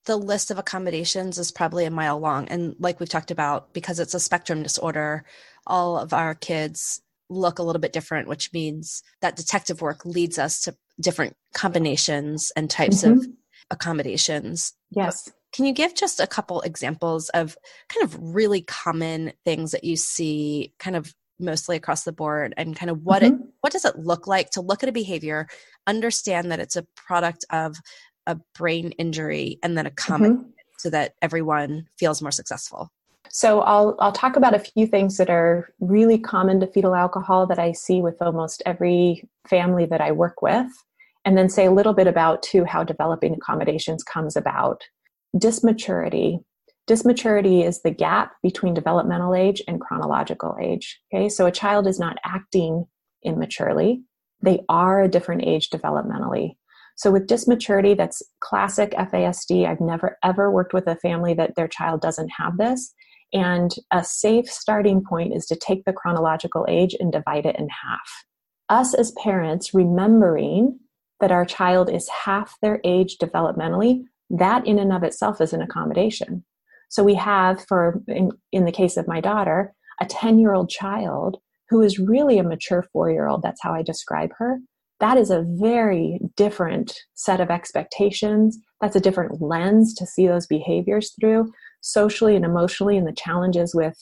[0.06, 4.00] the list of accommodations is probably a mile long and like we've talked about because
[4.00, 5.24] it's a spectrum disorder
[5.66, 10.38] all of our kids look a little bit different, which means that detective work leads
[10.38, 13.18] us to different combinations and types mm-hmm.
[13.18, 13.26] of
[13.70, 14.74] accommodations.
[14.90, 15.30] Yes.
[15.52, 17.56] Can you give just a couple examples of
[17.88, 22.76] kind of really common things that you see kind of mostly across the board and
[22.76, 23.40] kind of what mm-hmm.
[23.40, 25.48] it what does it look like to look at a behavior,
[25.86, 27.76] understand that it's a product of
[28.26, 30.50] a brain injury and then accommodate mm-hmm.
[30.78, 32.90] so that everyone feels more successful?
[33.32, 37.46] So I'll I'll talk about a few things that are really common to fetal alcohol
[37.46, 40.66] that I see with almost every family that I work with,
[41.24, 44.82] and then say a little bit about too how developing accommodations comes about.
[45.36, 46.40] Dysmaturity.
[46.88, 51.00] Dysmaturity is the gap between developmental age and chronological age.
[51.14, 52.84] Okay, so a child is not acting
[53.22, 54.02] immaturely;
[54.42, 56.56] they are a different age developmentally.
[56.96, 59.68] So with dysmaturity, that's classic FASD.
[59.68, 62.92] I've never ever worked with a family that their child doesn't have this.
[63.32, 67.68] And a safe starting point is to take the chronological age and divide it in
[67.68, 68.24] half.
[68.68, 70.78] Us as parents remembering
[71.20, 75.62] that our child is half their age developmentally, that in and of itself is an
[75.62, 76.44] accommodation.
[76.88, 80.70] So we have, for in, in the case of my daughter, a 10 year old
[80.70, 81.38] child
[81.68, 83.42] who is really a mature four year old.
[83.42, 84.58] That's how I describe her.
[84.98, 88.58] That is a very different set of expectations.
[88.80, 93.74] That's a different lens to see those behaviors through socially and emotionally and the challenges
[93.74, 93.96] with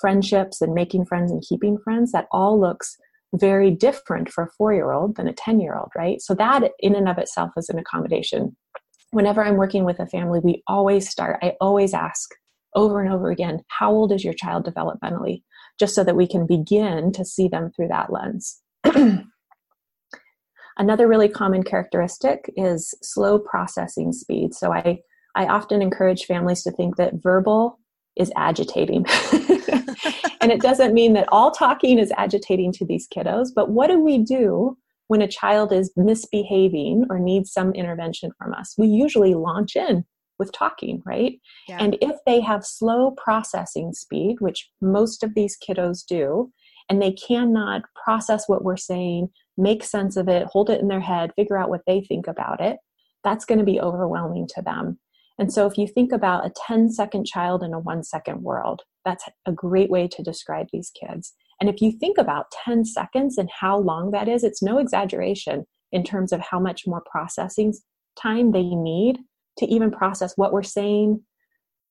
[0.00, 2.96] friendships and making friends and keeping friends, that all looks
[3.34, 6.20] very different for a four year old than a 10 year old, right?
[6.20, 8.56] So, that in and of itself is an accommodation.
[9.12, 12.30] whenever I'm working with a family, we always start, I always ask
[12.76, 15.42] over and over again, how old is your child developmentally?
[15.78, 18.60] Just so that we can begin to see them through that lens.
[20.78, 24.54] Another really common characteristic is slow processing speed.
[24.54, 25.00] So I,
[25.34, 27.78] I often encourage families to think that verbal
[28.16, 29.06] is agitating.
[30.40, 34.00] and it doesn't mean that all talking is agitating to these kiddos, but what do
[34.00, 34.76] we do
[35.08, 38.74] when a child is misbehaving or needs some intervention from us?
[38.76, 40.04] We usually launch in
[40.38, 41.38] with talking, right?
[41.68, 41.78] Yeah.
[41.80, 46.50] And if they have slow processing speed, which most of these kiddos do,
[46.88, 51.00] and they cannot process what we're saying, make sense of it, hold it in their
[51.00, 52.78] head, figure out what they think about it,
[53.22, 54.98] that's going to be overwhelming to them.
[55.40, 58.82] And so, if you think about a 10 second child in a one second world,
[59.06, 61.32] that's a great way to describe these kids.
[61.60, 65.64] And if you think about 10 seconds and how long that is, it's no exaggeration
[65.92, 67.72] in terms of how much more processing
[68.20, 69.18] time they need
[69.58, 71.22] to even process what we're saying,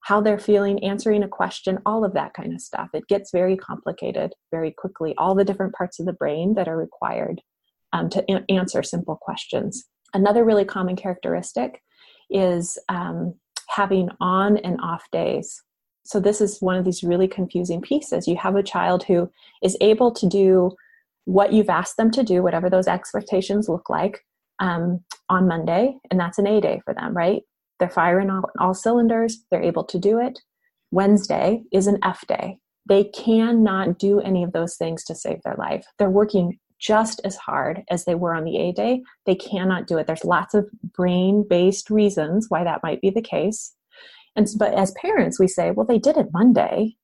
[0.02, 2.90] how they're feeling, answering a question, all of that kind of stuff.
[2.94, 6.78] It gets very complicated very quickly, all the different parts of the brain that are
[6.78, 7.42] required
[7.94, 9.86] um, to a- answer simple questions.
[10.14, 11.82] Another really common characteristic
[12.30, 13.34] is um,
[13.68, 15.62] having on and off days.
[16.04, 18.28] So, this is one of these really confusing pieces.
[18.28, 19.30] You have a child who
[19.62, 20.72] is able to do
[21.26, 24.26] what you've asked them to do, whatever those expectations look like,
[24.60, 27.44] um, on Monday, and that's an A day for them, right?
[27.80, 30.40] They're firing on all cylinders, they're able to do it.
[30.92, 32.58] Wednesday is an F day.
[32.88, 35.86] They cannot do any of those things to save their life.
[35.98, 39.98] They're working just as hard as they were on the A day, they cannot do
[39.98, 40.08] it.
[40.08, 43.74] There's lots of brain based reasons why that might be the case.
[44.36, 46.96] And but as parents, we say, well, they did it Monday.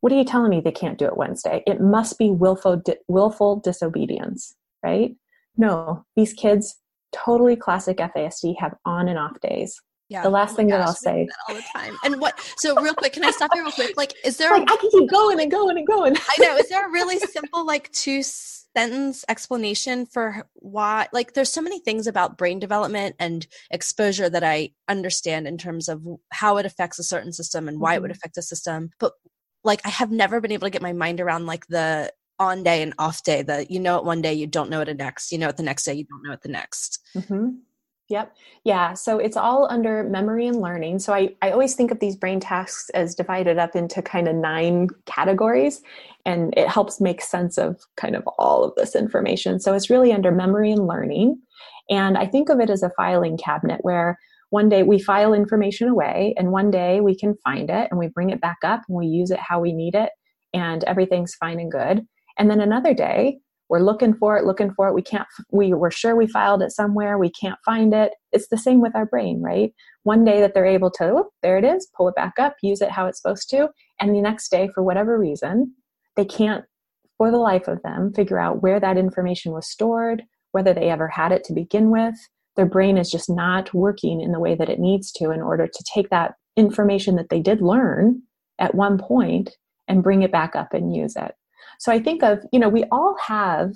[0.00, 1.62] What are you telling me they can't do it Wednesday?
[1.66, 5.16] It must be willful, willful disobedience, right?
[5.56, 6.76] No, these kids,
[7.12, 9.80] totally classic FASD, have on and off days.
[10.08, 10.22] Yeah.
[10.22, 11.96] The last oh thing gosh, that I'll say that all the time.
[12.04, 12.38] And what?
[12.58, 13.96] So real quick, can I stop you real quick?
[13.96, 14.50] Like, is there?
[14.56, 16.14] Like, I can keep going and going and going.
[16.16, 16.56] I know.
[16.56, 18.22] Is there a really simple, like, two
[18.76, 24.44] sentence explanation for why like there's so many things about brain development and exposure that
[24.44, 27.96] i understand in terms of how it affects a certain system and why mm-hmm.
[27.96, 28.18] it would mm-hmm.
[28.18, 29.12] affect a system but
[29.64, 32.82] like i have never been able to get my mind around like the on day
[32.82, 35.32] and off day that you know it one day you don't know it the next
[35.32, 37.48] you know it the next day you don't know it the next mm-hmm.
[38.08, 38.36] Yep.
[38.62, 38.94] Yeah.
[38.94, 41.00] So it's all under memory and learning.
[41.00, 44.36] So I, I always think of these brain tasks as divided up into kind of
[44.36, 45.82] nine categories,
[46.26, 49.60] and it helps make sense of kind of all of this information.
[49.60, 51.40] So it's really under memory and learning.
[51.88, 54.18] And I think of it as a filing cabinet where
[54.50, 58.08] one day we file information away, and one day we can find it and we
[58.08, 60.10] bring it back up and we use it how we need it,
[60.52, 62.06] and everything's fine and good.
[62.38, 65.90] And then another day, we're looking for it looking for it we can't we were
[65.90, 69.42] sure we filed it somewhere we can't find it it's the same with our brain
[69.42, 69.72] right
[70.04, 72.80] one day that they're able to oh, there it is pull it back up use
[72.80, 73.68] it how it's supposed to
[74.00, 75.74] and the next day for whatever reason
[76.16, 76.64] they can't
[77.18, 81.08] for the life of them figure out where that information was stored whether they ever
[81.08, 82.14] had it to begin with
[82.56, 85.66] their brain is just not working in the way that it needs to in order
[85.66, 88.20] to take that information that they did learn
[88.58, 89.50] at one point
[89.88, 91.34] and bring it back up and use it
[91.78, 93.72] so I think of, you know, we all have,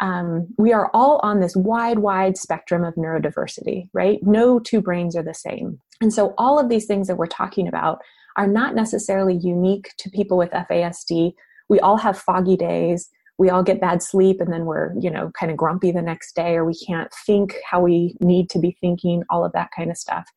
[0.00, 4.18] um, we are all on this wide, wide spectrum of neurodiversity, right?
[4.22, 5.78] No two brains are the same.
[6.00, 8.00] And so all of these things that we're talking about
[8.36, 11.32] are not necessarily unique to people with FASD.
[11.70, 13.08] We all have foggy days.
[13.38, 16.36] We all get bad sleep and then we're, you know, kind of grumpy the next
[16.36, 19.90] day or we can't think how we need to be thinking, all of that kind
[19.90, 20.28] of stuff.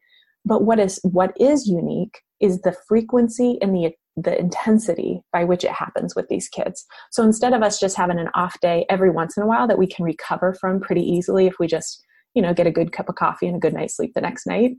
[0.45, 5.63] But what is what is unique is the frequency and the the intensity by which
[5.63, 6.85] it happens with these kids.
[7.11, 9.79] So instead of us just having an off day every once in a while that
[9.79, 12.03] we can recover from pretty easily if we just,
[12.35, 14.45] you know, get a good cup of coffee and a good night's sleep the next
[14.45, 14.73] night,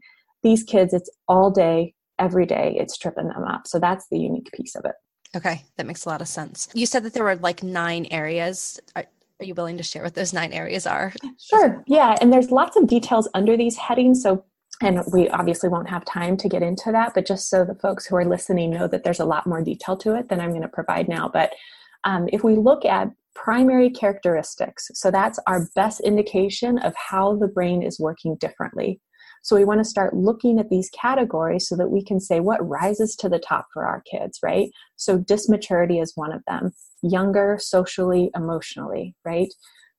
[0.44, 3.66] these kids, it's all day, every day, it's tripping them up.
[3.66, 4.94] So that's the unique piece of it.
[5.34, 6.68] Okay, that makes a lot of sense.
[6.74, 8.80] You said that there were like nine areas.
[8.94, 9.04] Are,
[9.40, 11.12] are you willing to share what those nine areas are?
[11.38, 11.82] Sure.
[11.86, 12.16] Yeah.
[12.20, 14.22] And there's lots of details under these headings.
[14.22, 14.44] So
[14.82, 18.06] and we obviously won't have time to get into that but just so the folks
[18.06, 20.62] who are listening know that there's a lot more detail to it than i'm going
[20.62, 21.52] to provide now but
[22.04, 27.48] um, if we look at primary characteristics so that's our best indication of how the
[27.48, 29.00] brain is working differently
[29.44, 32.66] so we want to start looking at these categories so that we can say what
[32.66, 36.72] rises to the top for our kids right so dysmaturity is one of them
[37.02, 39.52] younger socially emotionally right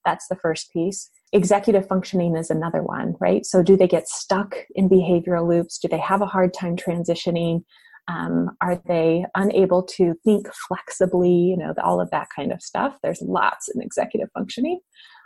[0.04, 3.46] that's the first piece executive functioning is another one, right?
[3.46, 5.78] So, do they get stuck in behavioral loops?
[5.78, 7.64] Do they have a hard time transitioning?
[8.08, 11.32] Um, are they unable to think flexibly?
[11.32, 12.98] You know, all of that kind of stuff.
[13.04, 14.80] There's lots in executive functioning.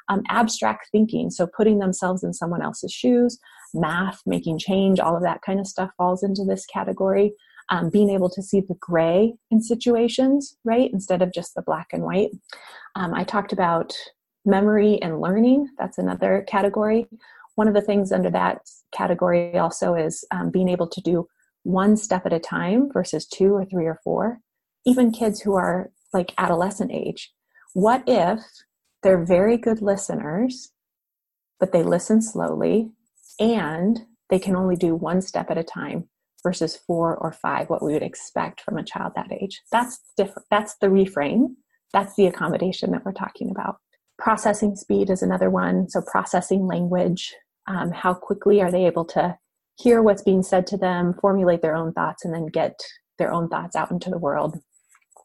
[0.10, 3.38] Um, abstract thinking, so putting themselves in someone else's shoes,
[3.74, 7.34] math, making change, all of that kind of stuff falls into this category.
[7.72, 11.90] Um, being able to see the gray in situations, right, instead of just the black
[11.94, 12.32] and white.
[12.96, 13.94] Um, I talked about
[14.44, 17.08] memory and learning, that's another category.
[17.56, 18.62] One of the things under that
[18.92, 21.28] category also is um, being able to do
[21.64, 24.40] one step at a time versus two or three or four.
[24.86, 27.32] Even kids who are like adolescent age.
[27.74, 28.40] What if
[29.04, 30.72] they're very good listeners,
[31.60, 32.92] but they listen slowly
[33.40, 36.10] and they can only do one step at a time
[36.44, 39.62] versus four or five, what we would expect from a child that age?
[39.72, 40.48] That's different.
[40.50, 41.56] That's the reframe.
[41.94, 43.78] That's the accommodation that we're talking about.
[44.18, 45.90] Processing speed is another one.
[45.90, 47.34] So, processing language,
[47.68, 49.38] um, how quickly are they able to
[49.78, 52.80] hear what's being said to them, formulate their own thoughts, and then get
[53.18, 54.60] their own thoughts out into the world.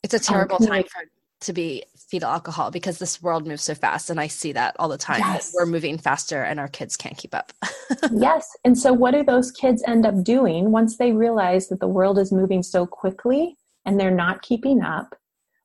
[0.03, 1.03] It's a terrible um, time for
[1.45, 4.89] to be fetal alcohol because this world moves so fast and I see that all
[4.89, 5.21] the time.
[5.21, 5.53] Yes.
[5.55, 7.53] We're moving faster and our kids can't keep up.
[8.13, 8.49] yes.
[8.65, 12.19] And so what do those kids end up doing once they realize that the world
[12.19, 15.15] is moving so quickly and they're not keeping up?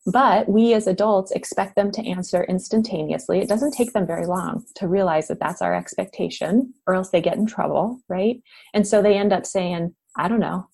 [0.05, 3.39] But we as adults expect them to answer instantaneously.
[3.39, 7.21] It doesn't take them very long to realize that that's our expectation, or else they
[7.21, 8.41] get in trouble, right?
[8.73, 10.67] And so they end up saying, I don't know,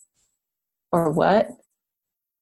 [0.91, 1.49] or what,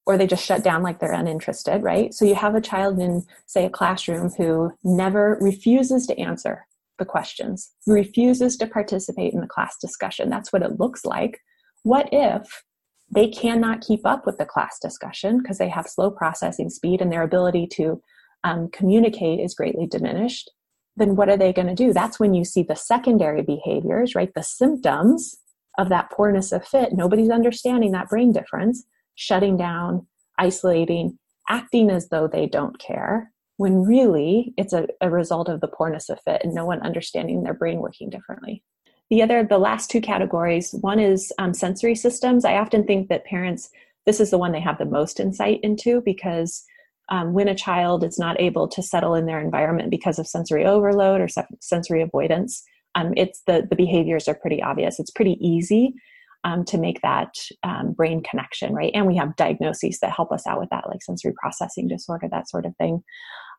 [0.05, 2.13] or they just shut down like they're uninterested, right?
[2.13, 6.65] So you have a child in, say, a classroom who never refuses to answer
[6.99, 10.29] the questions, refuses to participate in the class discussion.
[10.29, 11.39] That's what it looks like.
[11.83, 12.63] What if
[13.09, 17.11] they cannot keep up with the class discussion because they have slow processing speed and
[17.11, 18.01] their ability to
[18.43, 20.51] um, communicate is greatly diminished,
[20.95, 21.93] then what are they going to do?
[21.93, 24.33] That's when you see the secondary behaviors, right?
[24.33, 25.37] The symptoms
[25.77, 26.93] of that poorness of fit.
[26.93, 28.83] Nobody's understanding that brain difference,
[29.15, 30.07] shutting down,
[30.37, 31.17] isolating,
[31.49, 36.09] acting as though they don't care, when really it's a, a result of the poorness
[36.09, 38.63] of fit and no one understanding their brain working differently.
[39.09, 42.45] The other, the last two categories, one is um, sensory systems.
[42.45, 43.69] I often think that parents,
[44.05, 46.63] this is the one they have the most insight into because
[47.09, 50.65] um, when a child is not able to settle in their environment because of sensory
[50.65, 51.27] overload or
[51.59, 52.63] sensory avoidance,
[52.95, 54.99] um, it's the the behaviors are pretty obvious.
[54.99, 55.95] It's pretty easy
[56.43, 57.33] um, to make that
[57.63, 58.91] um, brain connection, right?
[58.93, 62.49] And we have diagnoses that help us out with that, like sensory processing disorder, that
[62.49, 63.03] sort of thing.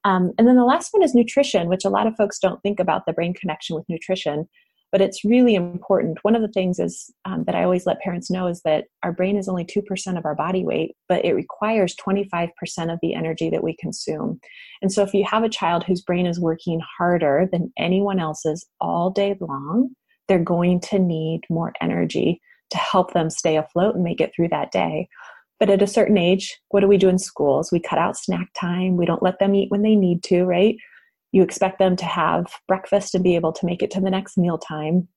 [0.05, 2.79] Um, and then the last one is nutrition, which a lot of folks don't think
[2.79, 4.47] about the brain connection with nutrition
[4.95, 6.21] but it's really important.
[6.23, 9.11] One of the things is um, that I always let parents know is that our
[9.11, 12.51] brain is only 2% of our body weight, but it requires 25%
[12.93, 14.39] of the energy that we consume.
[14.83, 18.65] And so if you have a child whose brain is working harder than anyone else's
[18.81, 19.91] all day long,
[20.29, 22.41] they're going to need more energy
[22.75, 25.09] to help them stay afloat and make it through that day.
[25.61, 27.71] But at a certain age, what do we do in schools?
[27.71, 28.97] We cut out snack time.
[28.97, 30.77] We don't let them eat when they need to, right?
[31.33, 34.37] You expect them to have breakfast and be able to make it to the next
[34.37, 35.09] meal time.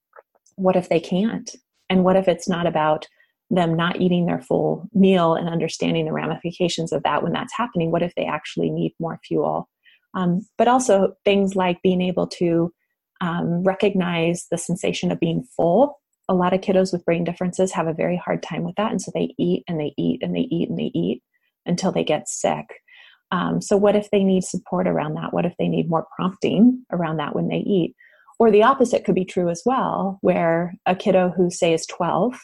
[0.55, 1.49] What if they can't?
[1.89, 3.07] And what if it's not about
[3.49, 7.91] them not eating their full meal and understanding the ramifications of that when that's happening?
[7.91, 9.69] What if they actually need more fuel?
[10.13, 12.71] Um, but also things like being able to
[13.21, 15.99] um, recognize the sensation of being full.
[16.29, 18.91] A lot of kiddos with brain differences have a very hard time with that.
[18.91, 21.23] And so they eat and they eat and they eat and they eat
[21.65, 22.65] until they get sick.
[23.31, 25.33] Um, so, what if they need support around that?
[25.33, 27.95] What if they need more prompting around that when they eat?
[28.39, 32.39] Or the opposite could be true as well, where a kiddo who, say, is 12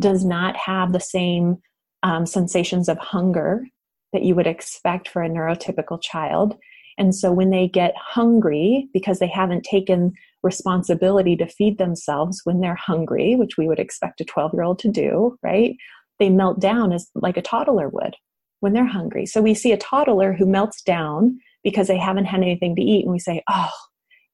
[0.00, 1.58] does not have the same
[2.02, 3.64] um, sensations of hunger
[4.12, 6.56] that you would expect for a neurotypical child.
[6.98, 12.60] And so, when they get hungry because they haven't taken responsibility to feed themselves when
[12.60, 15.76] they're hungry, which we would expect a 12 year old to do, right?
[16.18, 18.14] They melt down as like a toddler would
[18.60, 19.26] when they're hungry.
[19.26, 23.04] So we see a toddler who melts down because they haven't had anything to eat,
[23.04, 23.72] and we say, oh,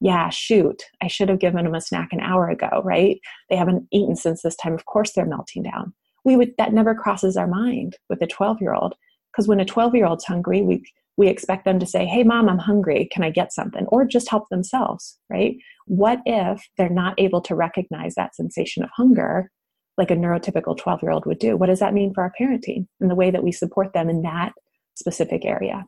[0.00, 3.18] yeah, shoot, I should have given them a snack an hour ago, right?
[3.48, 4.74] They haven't eaten since this time.
[4.74, 5.94] Of course they're melting down.
[6.24, 8.94] We would that never crosses our mind with a 12 year old.
[9.32, 10.82] Because when a 12 year old's hungry, we
[11.16, 13.08] we expect them to say, Hey mom, I'm hungry.
[13.12, 13.86] Can I get something?
[13.86, 15.56] Or just help themselves, right?
[15.86, 19.50] What if they're not able to recognize that sensation of hunger
[19.98, 21.56] like a neurotypical 12 year old would do.
[21.56, 24.22] What does that mean for our parenting and the way that we support them in
[24.22, 24.52] that
[24.94, 25.86] specific area?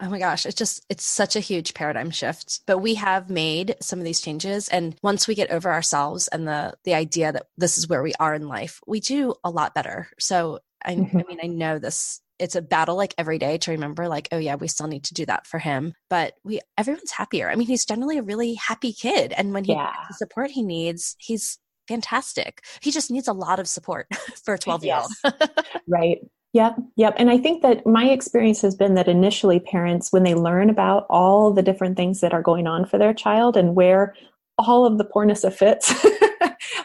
[0.00, 2.60] Oh my gosh, it's just it's such a huge paradigm shift.
[2.66, 6.46] But we have made some of these changes and once we get over ourselves and
[6.46, 9.74] the the idea that this is where we are in life, we do a lot
[9.74, 10.08] better.
[10.18, 11.18] So I, mm-hmm.
[11.18, 14.38] I mean, I know this it's a battle like every day to remember like oh
[14.38, 17.66] yeah we still need to do that for him but we everyone's happier i mean
[17.66, 19.86] he's generally a really happy kid and when he yeah.
[19.86, 21.58] gets the support he needs he's
[21.88, 22.64] fantastic.
[22.80, 24.06] He just needs a lot of support
[24.44, 25.50] for a 12 year old.
[25.88, 26.18] right.
[26.52, 27.14] Yep, yep.
[27.18, 31.06] And I think that my experience has been that initially parents, when they learn about
[31.10, 34.14] all the different things that are going on for their child and where
[34.56, 35.92] all of the poorness of fits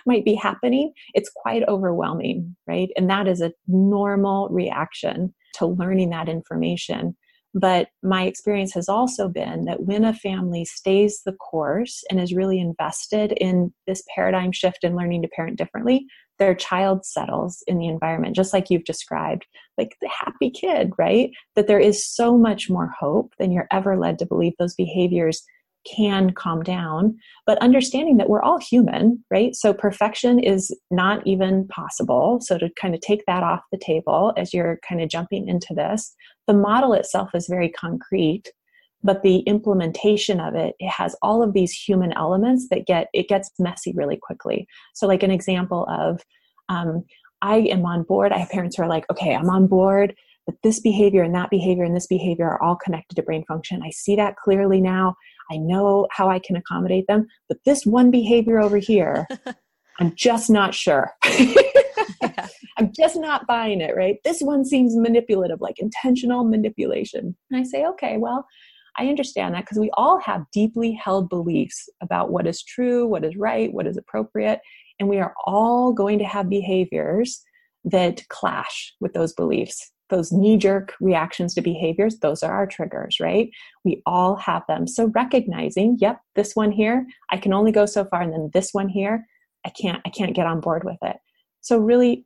[0.06, 2.90] might be happening, it's quite overwhelming, right?
[2.96, 7.16] And that is a normal reaction to learning that information.
[7.56, 12.34] But my experience has also been that when a family stays the course and is
[12.34, 16.08] really invested in this paradigm shift and learning to parent differently,
[16.40, 19.46] their child settles in the environment, just like you've described,
[19.78, 21.30] like the happy kid, right?
[21.56, 25.44] That there is so much more hope than you're ever led to believe those behaviors
[25.86, 29.56] can calm down, but understanding that we're all human, right?
[29.56, 32.40] So perfection is not even possible.
[32.42, 35.74] So to kind of take that off the table as you're kind of jumping into
[35.74, 36.16] this,
[36.48, 38.52] the model itself is very concrete,
[39.04, 43.28] but the implementation of it, it has all of these human elements that get it
[43.28, 44.68] gets messy really quickly.
[44.94, 46.22] So like an example of
[46.70, 47.04] um,
[47.42, 48.32] I am on board.
[48.32, 50.16] I have parents who are like, okay, I'm on board
[50.46, 53.82] but this behavior and that behavior and this behavior are all connected to brain function.
[53.84, 55.16] I see that clearly now.
[55.54, 57.28] I know how I can accommodate them.
[57.48, 59.28] But this one behavior over here,
[60.00, 61.12] I'm just not sure.
[62.78, 64.18] I'm just not buying it, right?
[64.24, 67.36] This one seems manipulative, like intentional manipulation.
[67.52, 68.48] And I say, okay, well,
[68.98, 73.24] I understand that because we all have deeply held beliefs about what is true, what
[73.24, 74.60] is right, what is appropriate.
[75.00, 77.44] And we are all going to have behaviors
[77.86, 83.20] that clash with those beliefs those knee jerk reactions to behaviors, those are our triggers,
[83.20, 83.50] right?
[83.84, 84.88] We all have them.
[84.88, 88.70] So recognizing, yep, this one here, I can only go so far, and then this
[88.74, 89.26] one here,
[89.66, 91.18] I can't, I can't get on board with it.
[91.62, 92.26] So really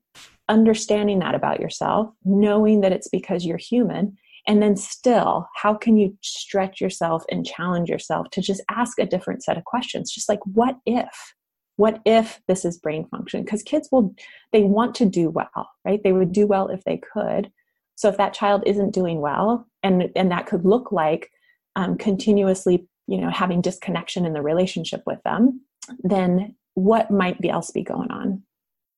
[0.49, 4.17] understanding that about yourself, knowing that it's because you're human,
[4.47, 9.05] and then still, how can you stretch yourself and challenge yourself to just ask a
[9.05, 10.11] different set of questions?
[10.11, 11.33] Just like, what if?
[11.75, 13.43] What if this is brain function?
[13.43, 14.15] Because kids will,
[14.51, 16.01] they want to do well, right?
[16.03, 17.51] They would do well if they could.
[17.98, 21.32] So if that child isn't doing well, and and that could look like
[21.76, 25.62] um, continuously, you know, having disconnection in the relationship with them,
[26.04, 28.43] then what might be else be going on?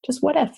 [0.06, 0.52] Just what if?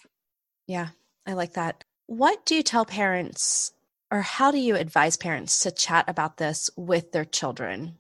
[0.68, 0.90] Yeah,
[1.28, 1.84] I like that.
[2.08, 3.74] What do you tell parents,
[4.10, 7.96] or how do you advise parents to chat about this with their children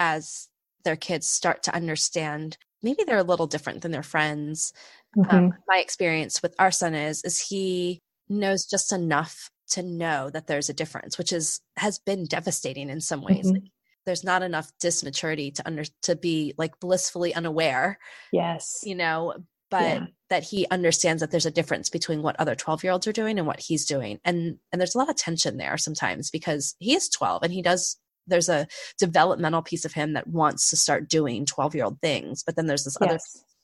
[0.00, 0.48] as
[0.84, 2.56] their kids start to understand?
[2.82, 4.72] Maybe they're a little different than their friends.
[5.16, 5.36] Mm-hmm.
[5.36, 10.46] Um, my experience with our son is is he knows just enough to know that
[10.46, 13.46] there's a difference, which is has been devastating in some ways.
[13.46, 13.54] Mm-hmm.
[13.54, 13.70] Like,
[14.06, 17.98] there's not enough dysmaturity to under to be like blissfully unaware.
[18.32, 18.80] Yes.
[18.82, 19.34] You know,
[19.70, 20.06] but yeah.
[20.30, 23.38] that he understands that there's a difference between what other 12 year olds are doing
[23.38, 24.18] and what he's doing.
[24.24, 27.62] And and there's a lot of tension there sometimes because he is 12 and he
[27.62, 27.96] does
[28.26, 28.66] there's a
[28.98, 32.66] developmental piece of him that wants to start doing 12 year old things, but then
[32.66, 33.10] there's this yes.
[33.10, 33.18] other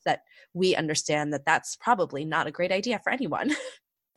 [0.06, 0.22] that
[0.54, 3.54] we understand that that's probably not a great idea for anyone.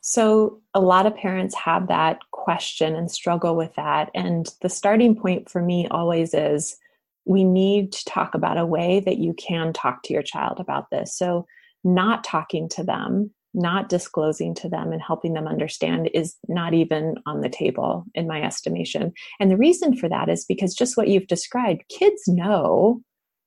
[0.06, 4.10] So, a lot of parents have that question and struggle with that.
[4.14, 6.76] And the starting point for me always is
[7.24, 10.90] we need to talk about a way that you can talk to your child about
[10.90, 11.16] this.
[11.16, 11.46] So,
[11.84, 17.14] not talking to them, not disclosing to them and helping them understand is not even
[17.24, 19.10] on the table, in my estimation.
[19.40, 23.00] And the reason for that is because just what you've described, kids know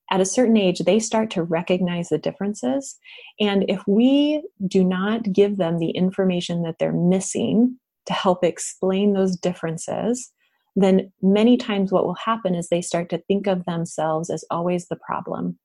[0.10, 2.98] at a certain age, they start to recognize the differences.
[3.40, 9.14] And if we do not give them the information that they're missing to help explain
[9.14, 10.32] those differences,
[10.76, 14.88] then many times what will happen is they start to think of themselves as always
[14.88, 15.58] the problem,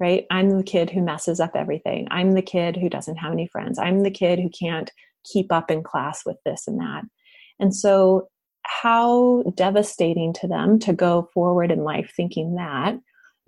[0.00, 0.26] right?
[0.30, 2.08] I'm the kid who messes up everything.
[2.10, 3.78] I'm the kid who doesn't have any friends.
[3.78, 4.90] I'm the kid who can't
[5.24, 7.04] keep up in class with this and that.
[7.58, 8.28] And so,
[8.64, 12.98] how devastating to them to go forward in life thinking that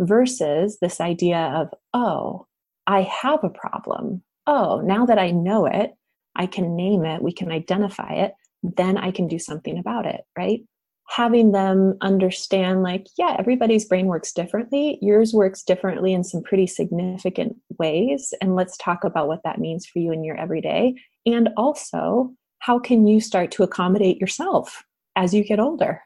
[0.01, 2.47] versus this idea of, oh,
[2.87, 4.23] I have a problem.
[4.47, 5.93] Oh, now that I know it,
[6.35, 8.33] I can name it, we can identify it,
[8.63, 10.61] then I can do something about it, right?
[11.09, 14.99] Having them understand, like, yeah, everybody's brain works differently.
[15.03, 18.33] Yours works differently in some pretty significant ways.
[18.41, 20.95] And let's talk about what that means for you in your everyday.
[21.27, 24.85] And also, how can you start to accommodate yourself
[25.17, 26.01] as you get older?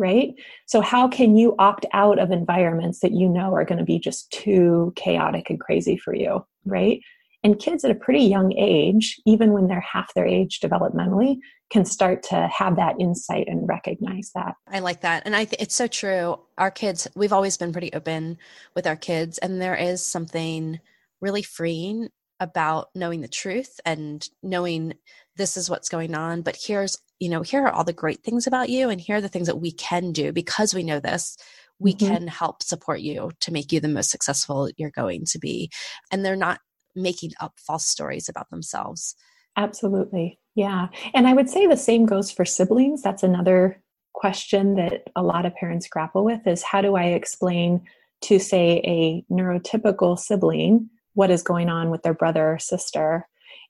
[0.00, 0.34] Right?
[0.66, 3.98] So, how can you opt out of environments that you know are going to be
[4.00, 7.00] just too chaotic and crazy for you, right?
[7.42, 11.38] And kids at a pretty young age, even when they're half their age developmentally,
[11.70, 14.56] can start to have that insight and recognize that.
[14.68, 15.22] I like that.
[15.24, 16.38] And I th- it's so true.
[16.58, 18.38] Our kids, we've always been pretty open
[18.74, 20.80] with our kids, and there is something
[21.20, 22.08] really freeing
[22.40, 24.94] about knowing the truth and knowing
[25.36, 28.46] this is what's going on but here's you know here are all the great things
[28.46, 31.36] about you and here are the things that we can do because we know this
[31.78, 32.06] we mm-hmm.
[32.14, 35.70] can help support you to make you the most successful you're going to be
[36.10, 36.60] and they're not
[36.96, 39.14] making up false stories about themselves
[39.56, 40.88] absolutely Yeah.
[41.14, 43.02] And I would say the same goes for siblings.
[43.02, 43.80] That's another
[44.12, 47.82] question that a lot of parents grapple with is how do I explain
[48.22, 53.26] to say a neurotypical sibling what is going on with their brother or sister?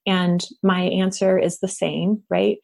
[0.06, 2.58] And my answer is the same, right?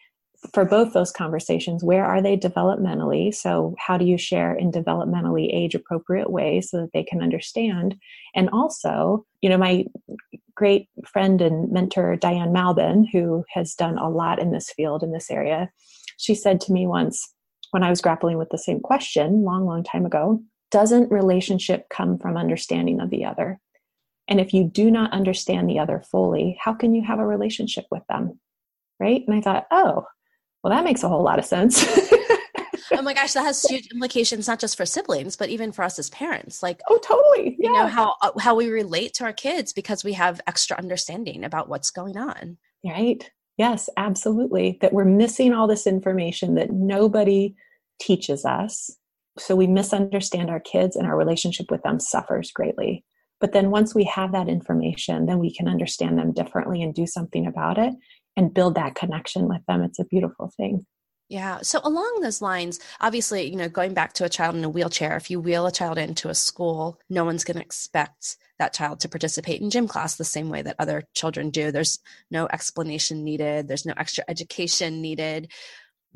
[0.53, 3.35] For both those conversations, where are they developmentally?
[3.35, 7.97] So, how do you share in developmentally age appropriate ways so that they can understand?
[8.35, 9.87] And also, you know, my
[10.55, 15.13] great friend and mentor, Diane Malbin, who has done a lot in this field, in
[15.13, 15.71] this area,
[16.19, 17.33] she said to me once
[17.71, 22.19] when I was grappling with the same question, long, long time ago, doesn't relationship come
[22.19, 23.61] from understanding of the other?
[24.29, 27.87] And if you do not understand the other fully, how can you have a relationship
[27.91, 28.41] with them?
[28.99, 29.23] Right.
[29.27, 30.07] And I thought, oh,
[30.63, 31.85] well, that makes a whole lot of sense.
[32.93, 35.99] oh my gosh, that has huge implications not just for siblings, but even for us
[35.99, 36.63] as parents.
[36.63, 37.57] Like, oh, totally.
[37.59, 37.69] Yeah.
[37.69, 41.45] You know how uh, how we relate to our kids because we have extra understanding
[41.45, 42.59] about what's going on.
[42.85, 43.31] Right.
[43.59, 44.79] Yes, absolutely.
[44.81, 47.55] That we're missing all this information that nobody
[48.01, 48.91] teaches us.
[49.39, 53.05] So we misunderstand our kids, and our relationship with them suffers greatly.
[53.41, 57.07] But then once we have that information, then we can understand them differently and do
[57.07, 57.95] something about it
[58.37, 59.83] and build that connection with them.
[59.83, 60.87] It's a beautiful thing.
[61.29, 61.59] Yeah.
[61.63, 65.17] So along those lines, obviously, you know, going back to a child in a wheelchair,
[65.17, 69.01] if you wheel a child into a school, no one's going to expect that child
[69.01, 71.73] to participate in gym class the same way that other children do.
[71.73, 71.99] There's
[72.31, 73.67] no explanation needed.
[73.67, 75.51] There's no extra education needed.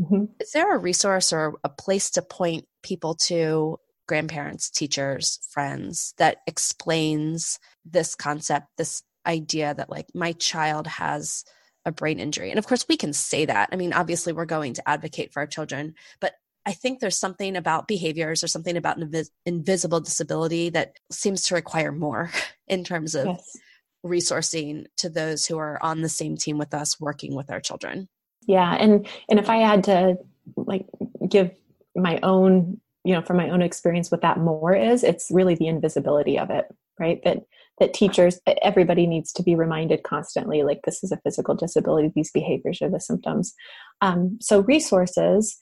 [0.01, 0.27] Mm-hmm.
[0.39, 3.79] Is there a resource or a place to point people to
[4.11, 11.45] grandparents, teachers, friends that explains this concept, this idea that like my child has
[11.85, 12.51] a brain injury.
[12.51, 13.69] And of course, we can say that.
[13.71, 16.35] I mean, obviously, we're going to advocate for our children, but
[16.67, 21.55] I think there's something about behaviors or something about invis- invisible disability that seems to
[21.55, 22.33] require more
[22.67, 23.57] in terms of yes.
[24.05, 28.09] resourcing to those who are on the same team with us working with our children.
[28.45, 30.19] Yeah, and and if I had to
[30.57, 30.87] like
[31.29, 31.53] give
[31.95, 35.67] my own you know from my own experience what that more is it's really the
[35.67, 36.67] invisibility of it
[37.01, 37.21] right?
[37.25, 37.39] That
[37.81, 42.31] that teachers everybody needs to be reminded constantly like this is a physical disability these
[42.31, 43.55] behaviors are the symptoms.
[44.03, 45.59] Um, so resources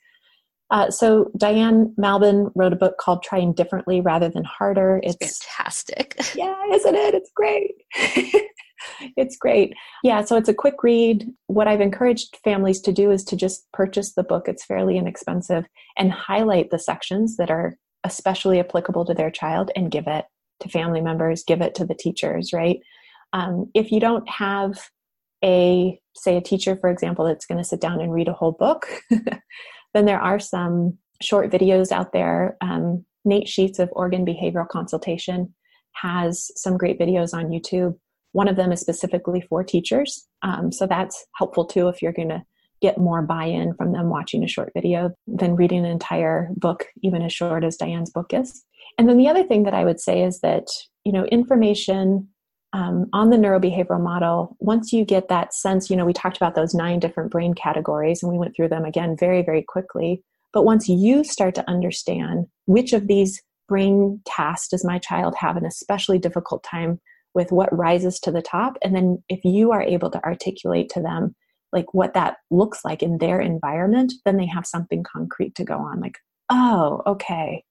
[0.70, 5.00] uh, so diane malbin wrote a book called trying differently rather than harder.
[5.02, 6.20] It's, it's fantastic.
[6.34, 7.74] Yeah isn't it it's great
[9.16, 9.74] it's great.
[10.02, 11.26] Yeah, so it's a quick read.
[11.46, 15.66] What I've encouraged families to do is to just purchase the book, it's fairly inexpensive,
[15.96, 20.24] and highlight the sections that are especially applicable to their child and give it
[20.60, 22.78] to family members, give it to the teachers, right?
[23.32, 24.90] Um, if you don't have
[25.44, 28.52] a, say, a teacher, for example, that's going to sit down and read a whole
[28.52, 28.88] book,
[29.94, 32.56] then there are some short videos out there.
[32.60, 35.54] Um, Nate Sheets of Oregon Behavioral Consultation
[35.92, 37.96] has some great videos on YouTube
[38.38, 40.28] one of them is specifically for teachers.
[40.42, 42.44] Um, so that's helpful too if you're going to
[42.80, 46.86] get more buy in from them watching a short video than reading an entire book,
[47.02, 48.64] even as short as Diane's book is.
[48.96, 50.68] And then the other thing that I would say is that,
[51.02, 52.28] you know, information
[52.72, 56.54] um, on the neurobehavioral model, once you get that sense, you know, we talked about
[56.54, 60.22] those nine different brain categories and we went through them again very, very quickly.
[60.52, 65.56] But once you start to understand which of these brain tasks does my child have
[65.56, 67.00] an especially difficult time
[67.34, 68.76] with what rises to the top.
[68.82, 71.34] And then if you are able to articulate to them
[71.72, 75.78] like what that looks like in their environment then they have something concrete to go
[75.78, 76.18] on like
[76.50, 77.64] oh okay.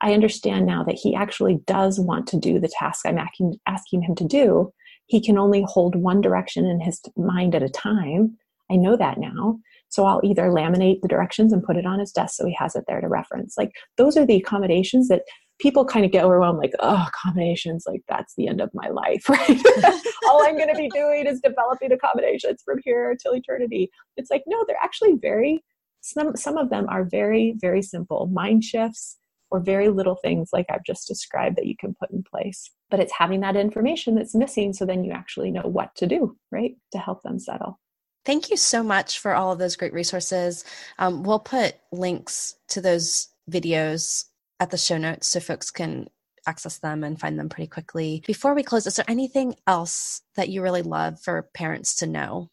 [0.00, 4.14] I understand now that he actually does want to do the task i'm asking, him
[4.16, 4.72] to do.
[5.06, 8.36] He can only hold one direction in his mind at a time.
[8.70, 9.58] I know that now.
[9.88, 12.74] So I'll either laminate the directions and put it on his desk so he has
[12.74, 13.54] it there to reference.
[13.56, 15.22] Like those are the accommodations that
[15.60, 19.28] people kind of get overwhelmed like oh accommodations like that's the end of my life
[19.28, 19.48] right?
[20.28, 23.90] All i'm going to be doing is developing accommodations from here till eternity.
[24.16, 25.62] It's like no they're actually very
[26.00, 28.26] some some of them are very very simple.
[28.26, 29.16] Mind shifts
[29.50, 32.70] or very little things like i've just described that you can put in place.
[32.90, 36.36] But it's having that information that's missing so then you actually know what to do
[36.50, 37.78] right to help them settle.
[38.24, 40.64] Thank you so much for all of those great resources.
[40.98, 44.24] Um, we'll put links to those videos
[44.60, 46.08] at the show notes so folks can
[46.46, 48.22] access them and find them pretty quickly.
[48.26, 52.50] Before we close, is there anything else that you really love for parents to know?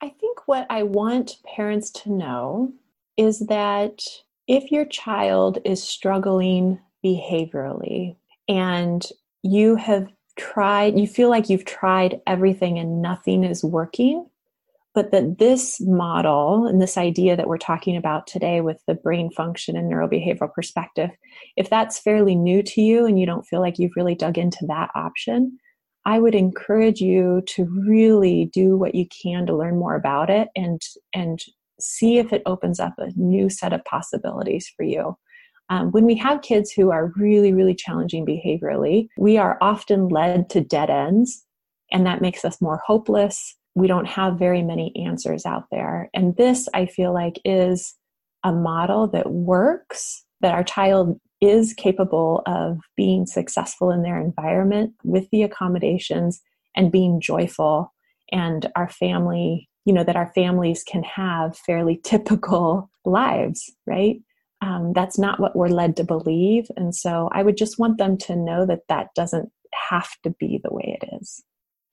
[0.00, 2.72] I think what I want parents to know
[3.16, 4.02] is that
[4.46, 8.16] if your child is struggling behaviorally
[8.48, 9.04] and
[9.42, 14.26] you have tried, you feel like you've tried everything and nothing is working,
[14.94, 19.30] but that this model and this idea that we're talking about today with the brain
[19.30, 21.10] function and neurobehavioral perspective,
[21.56, 24.64] if that's fairly new to you and you don't feel like you've really dug into
[24.68, 25.58] that option,
[26.06, 30.48] I would encourage you to really do what you can to learn more about it
[30.54, 30.80] and
[31.12, 31.40] and
[31.80, 35.16] see if it opens up a new set of possibilities for you.
[35.70, 40.50] Um, when we have kids who are really, really challenging behaviorally, we are often led
[40.50, 41.44] to dead ends,
[41.90, 43.56] and that makes us more hopeless.
[43.74, 46.10] We don't have very many answers out there.
[46.14, 47.94] And this, I feel like, is
[48.44, 54.94] a model that works, that our child is capable of being successful in their environment
[55.02, 56.40] with the accommodations
[56.76, 57.92] and being joyful.
[58.32, 64.18] And our family, you know, that our families can have fairly typical lives, right?
[64.64, 66.68] um, that's not what we're led to believe.
[66.76, 69.50] And so I would just want them to know that that doesn't
[69.90, 71.42] have to be the way it is.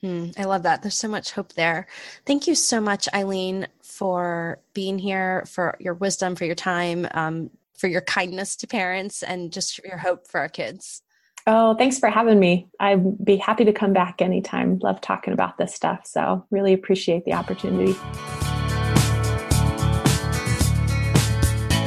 [0.04, 0.82] Mm, I love that.
[0.82, 1.86] There's so much hope there.
[2.26, 7.52] Thank you so much, Eileen, for being here, for your wisdom, for your time, um,
[7.76, 11.04] for your kindness to parents, and just your hope for our kids.
[11.46, 12.68] Oh, thanks for having me.
[12.80, 14.80] I'd be happy to come back anytime.
[14.80, 16.06] Love talking about this stuff.
[16.06, 17.94] So, really appreciate the opportunity.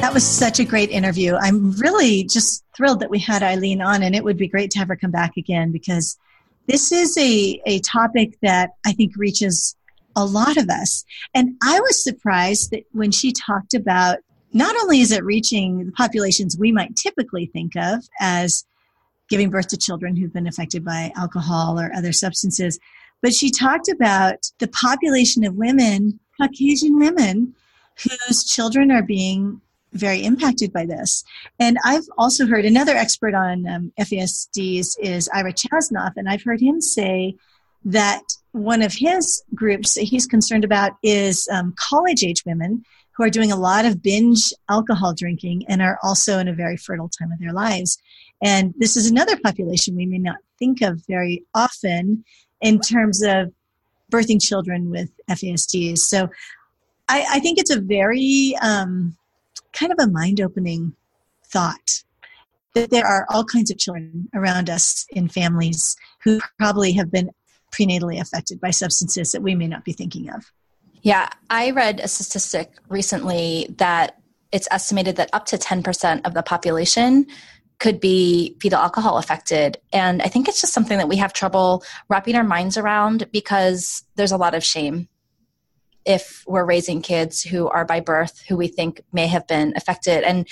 [0.01, 1.35] That was such a great interview.
[1.35, 4.79] I'm really just thrilled that we had Eileen on, and it would be great to
[4.79, 6.17] have her come back again because
[6.67, 9.77] this is a, a topic that I think reaches
[10.17, 11.05] a lot of us.
[11.35, 14.19] And I was surprised that when she talked about
[14.53, 18.65] not only is it reaching the populations we might typically think of as
[19.29, 22.79] giving birth to children who've been affected by alcohol or other substances,
[23.21, 27.55] but she talked about the population of women, Caucasian women,
[28.03, 29.61] whose children are being
[29.95, 31.25] very impacted by this.
[31.59, 36.61] And I've also heard another expert on um, FASDs is Ira Chasnoff, and I've heard
[36.61, 37.37] him say
[37.85, 38.23] that
[38.53, 43.31] one of his groups that he's concerned about is um, college age women who are
[43.31, 47.31] doing a lot of binge alcohol drinking and are also in a very fertile time
[47.31, 47.99] of their lives.
[48.43, 52.25] And this is another population we may not think of very often
[52.61, 53.53] in terms of
[54.11, 55.99] birthing children with FASDs.
[55.99, 56.29] So
[57.09, 59.17] I, I think it's a very um,
[59.75, 60.95] kind of a mind opening
[61.47, 62.03] thought
[62.75, 67.31] that there are all kinds of children around us in families who probably have been
[67.73, 70.53] prenatally affected by substances that we may not be thinking of.
[71.03, 74.19] Yeah, I read a statistic recently that
[74.53, 77.27] it's estimated that up to 10% of the population
[77.79, 79.77] could be fetal alcohol affected.
[79.93, 84.05] And I think it's just something that we have trouble wrapping our minds around because
[84.15, 85.09] there's a lot of shame
[86.05, 90.25] if we're raising kids who are by birth who we think may have been affected.
[90.25, 90.49] And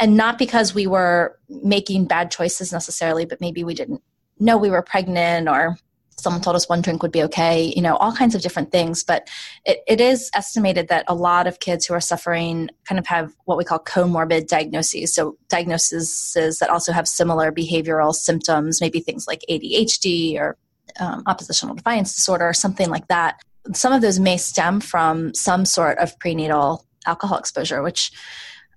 [0.00, 4.02] and not because we were making bad choices necessarily but maybe we didn't
[4.38, 5.76] know we were pregnant or
[6.16, 9.02] someone told us one drink would be okay you know all kinds of different things.
[9.04, 9.28] But
[9.64, 13.32] it, it is estimated that a lot of kids who are suffering kind of have
[13.44, 15.14] what we call comorbid diagnoses.
[15.14, 20.56] So diagnoses that also have similar behavioral symptoms maybe things like adhd or
[21.00, 23.40] um, oppositional defiance disorder or something like that
[23.74, 28.12] some of those may stem from some sort of prenatal alcohol exposure, which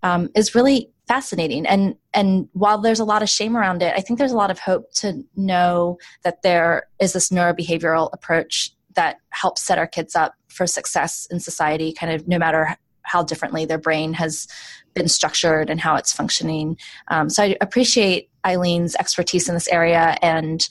[0.04, 1.66] um, is really fascinating.
[1.66, 4.52] And and while there's a lot of shame around it, I think there's a lot
[4.52, 10.16] of hope to know that there is this neurobehavioral approach that helps set our kids
[10.16, 14.48] up for success in society, kind of no matter how differently their brain has
[14.94, 16.78] been structured and how it's functioning.
[17.08, 20.68] Um, so I appreciate Eileen's expertise in this area and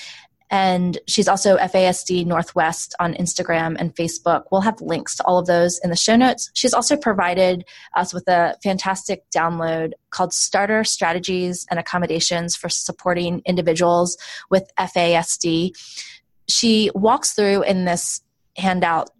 [0.50, 4.44] and she's also FASD Northwest on Instagram and Facebook.
[4.50, 6.50] We'll have links to all of those in the show notes.
[6.54, 13.42] She's also provided us with a fantastic download called Starter Strategies and Accommodations for Supporting
[13.46, 14.18] Individuals
[14.50, 15.70] with FASD.
[16.48, 18.20] She walks through in this
[18.56, 19.10] handout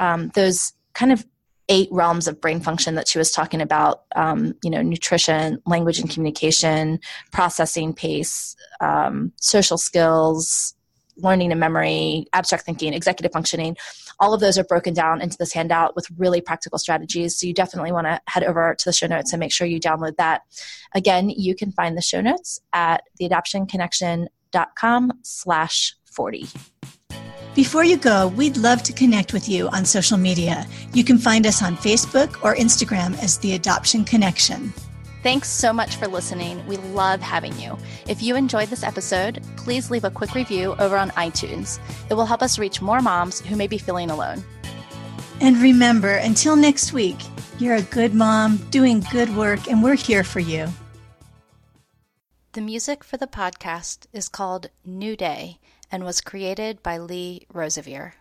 [0.00, 1.24] um, those kind of
[1.68, 6.00] eight realms of brain function that she was talking about um, you know nutrition language
[6.00, 6.98] and communication
[7.30, 10.74] processing pace um, social skills
[11.22, 13.76] learning and memory, abstract thinking, executive functioning.
[14.18, 17.38] All of those are broken down into this handout with really practical strategies.
[17.38, 19.80] So you definitely want to head over to the show notes and make sure you
[19.80, 20.42] download that.
[20.94, 26.48] Again, you can find the show notes at theadoptionconnection.com slash 40.
[27.54, 30.66] Before you go, we'd love to connect with you on social media.
[30.92, 34.72] You can find us on Facebook or Instagram as The Adoption Connection.
[35.22, 36.66] Thanks so much for listening.
[36.66, 37.76] We love having you.
[38.08, 41.78] If you enjoyed this episode, please leave a quick review over on iTunes.
[42.08, 44.42] It will help us reach more moms who may be feeling alone.
[45.40, 47.18] And remember, until next week,
[47.58, 50.68] you're a good mom doing good work, and we're here for you.
[52.52, 55.60] The music for the podcast is called New Day
[55.92, 58.14] and was created by Lee Rosevere.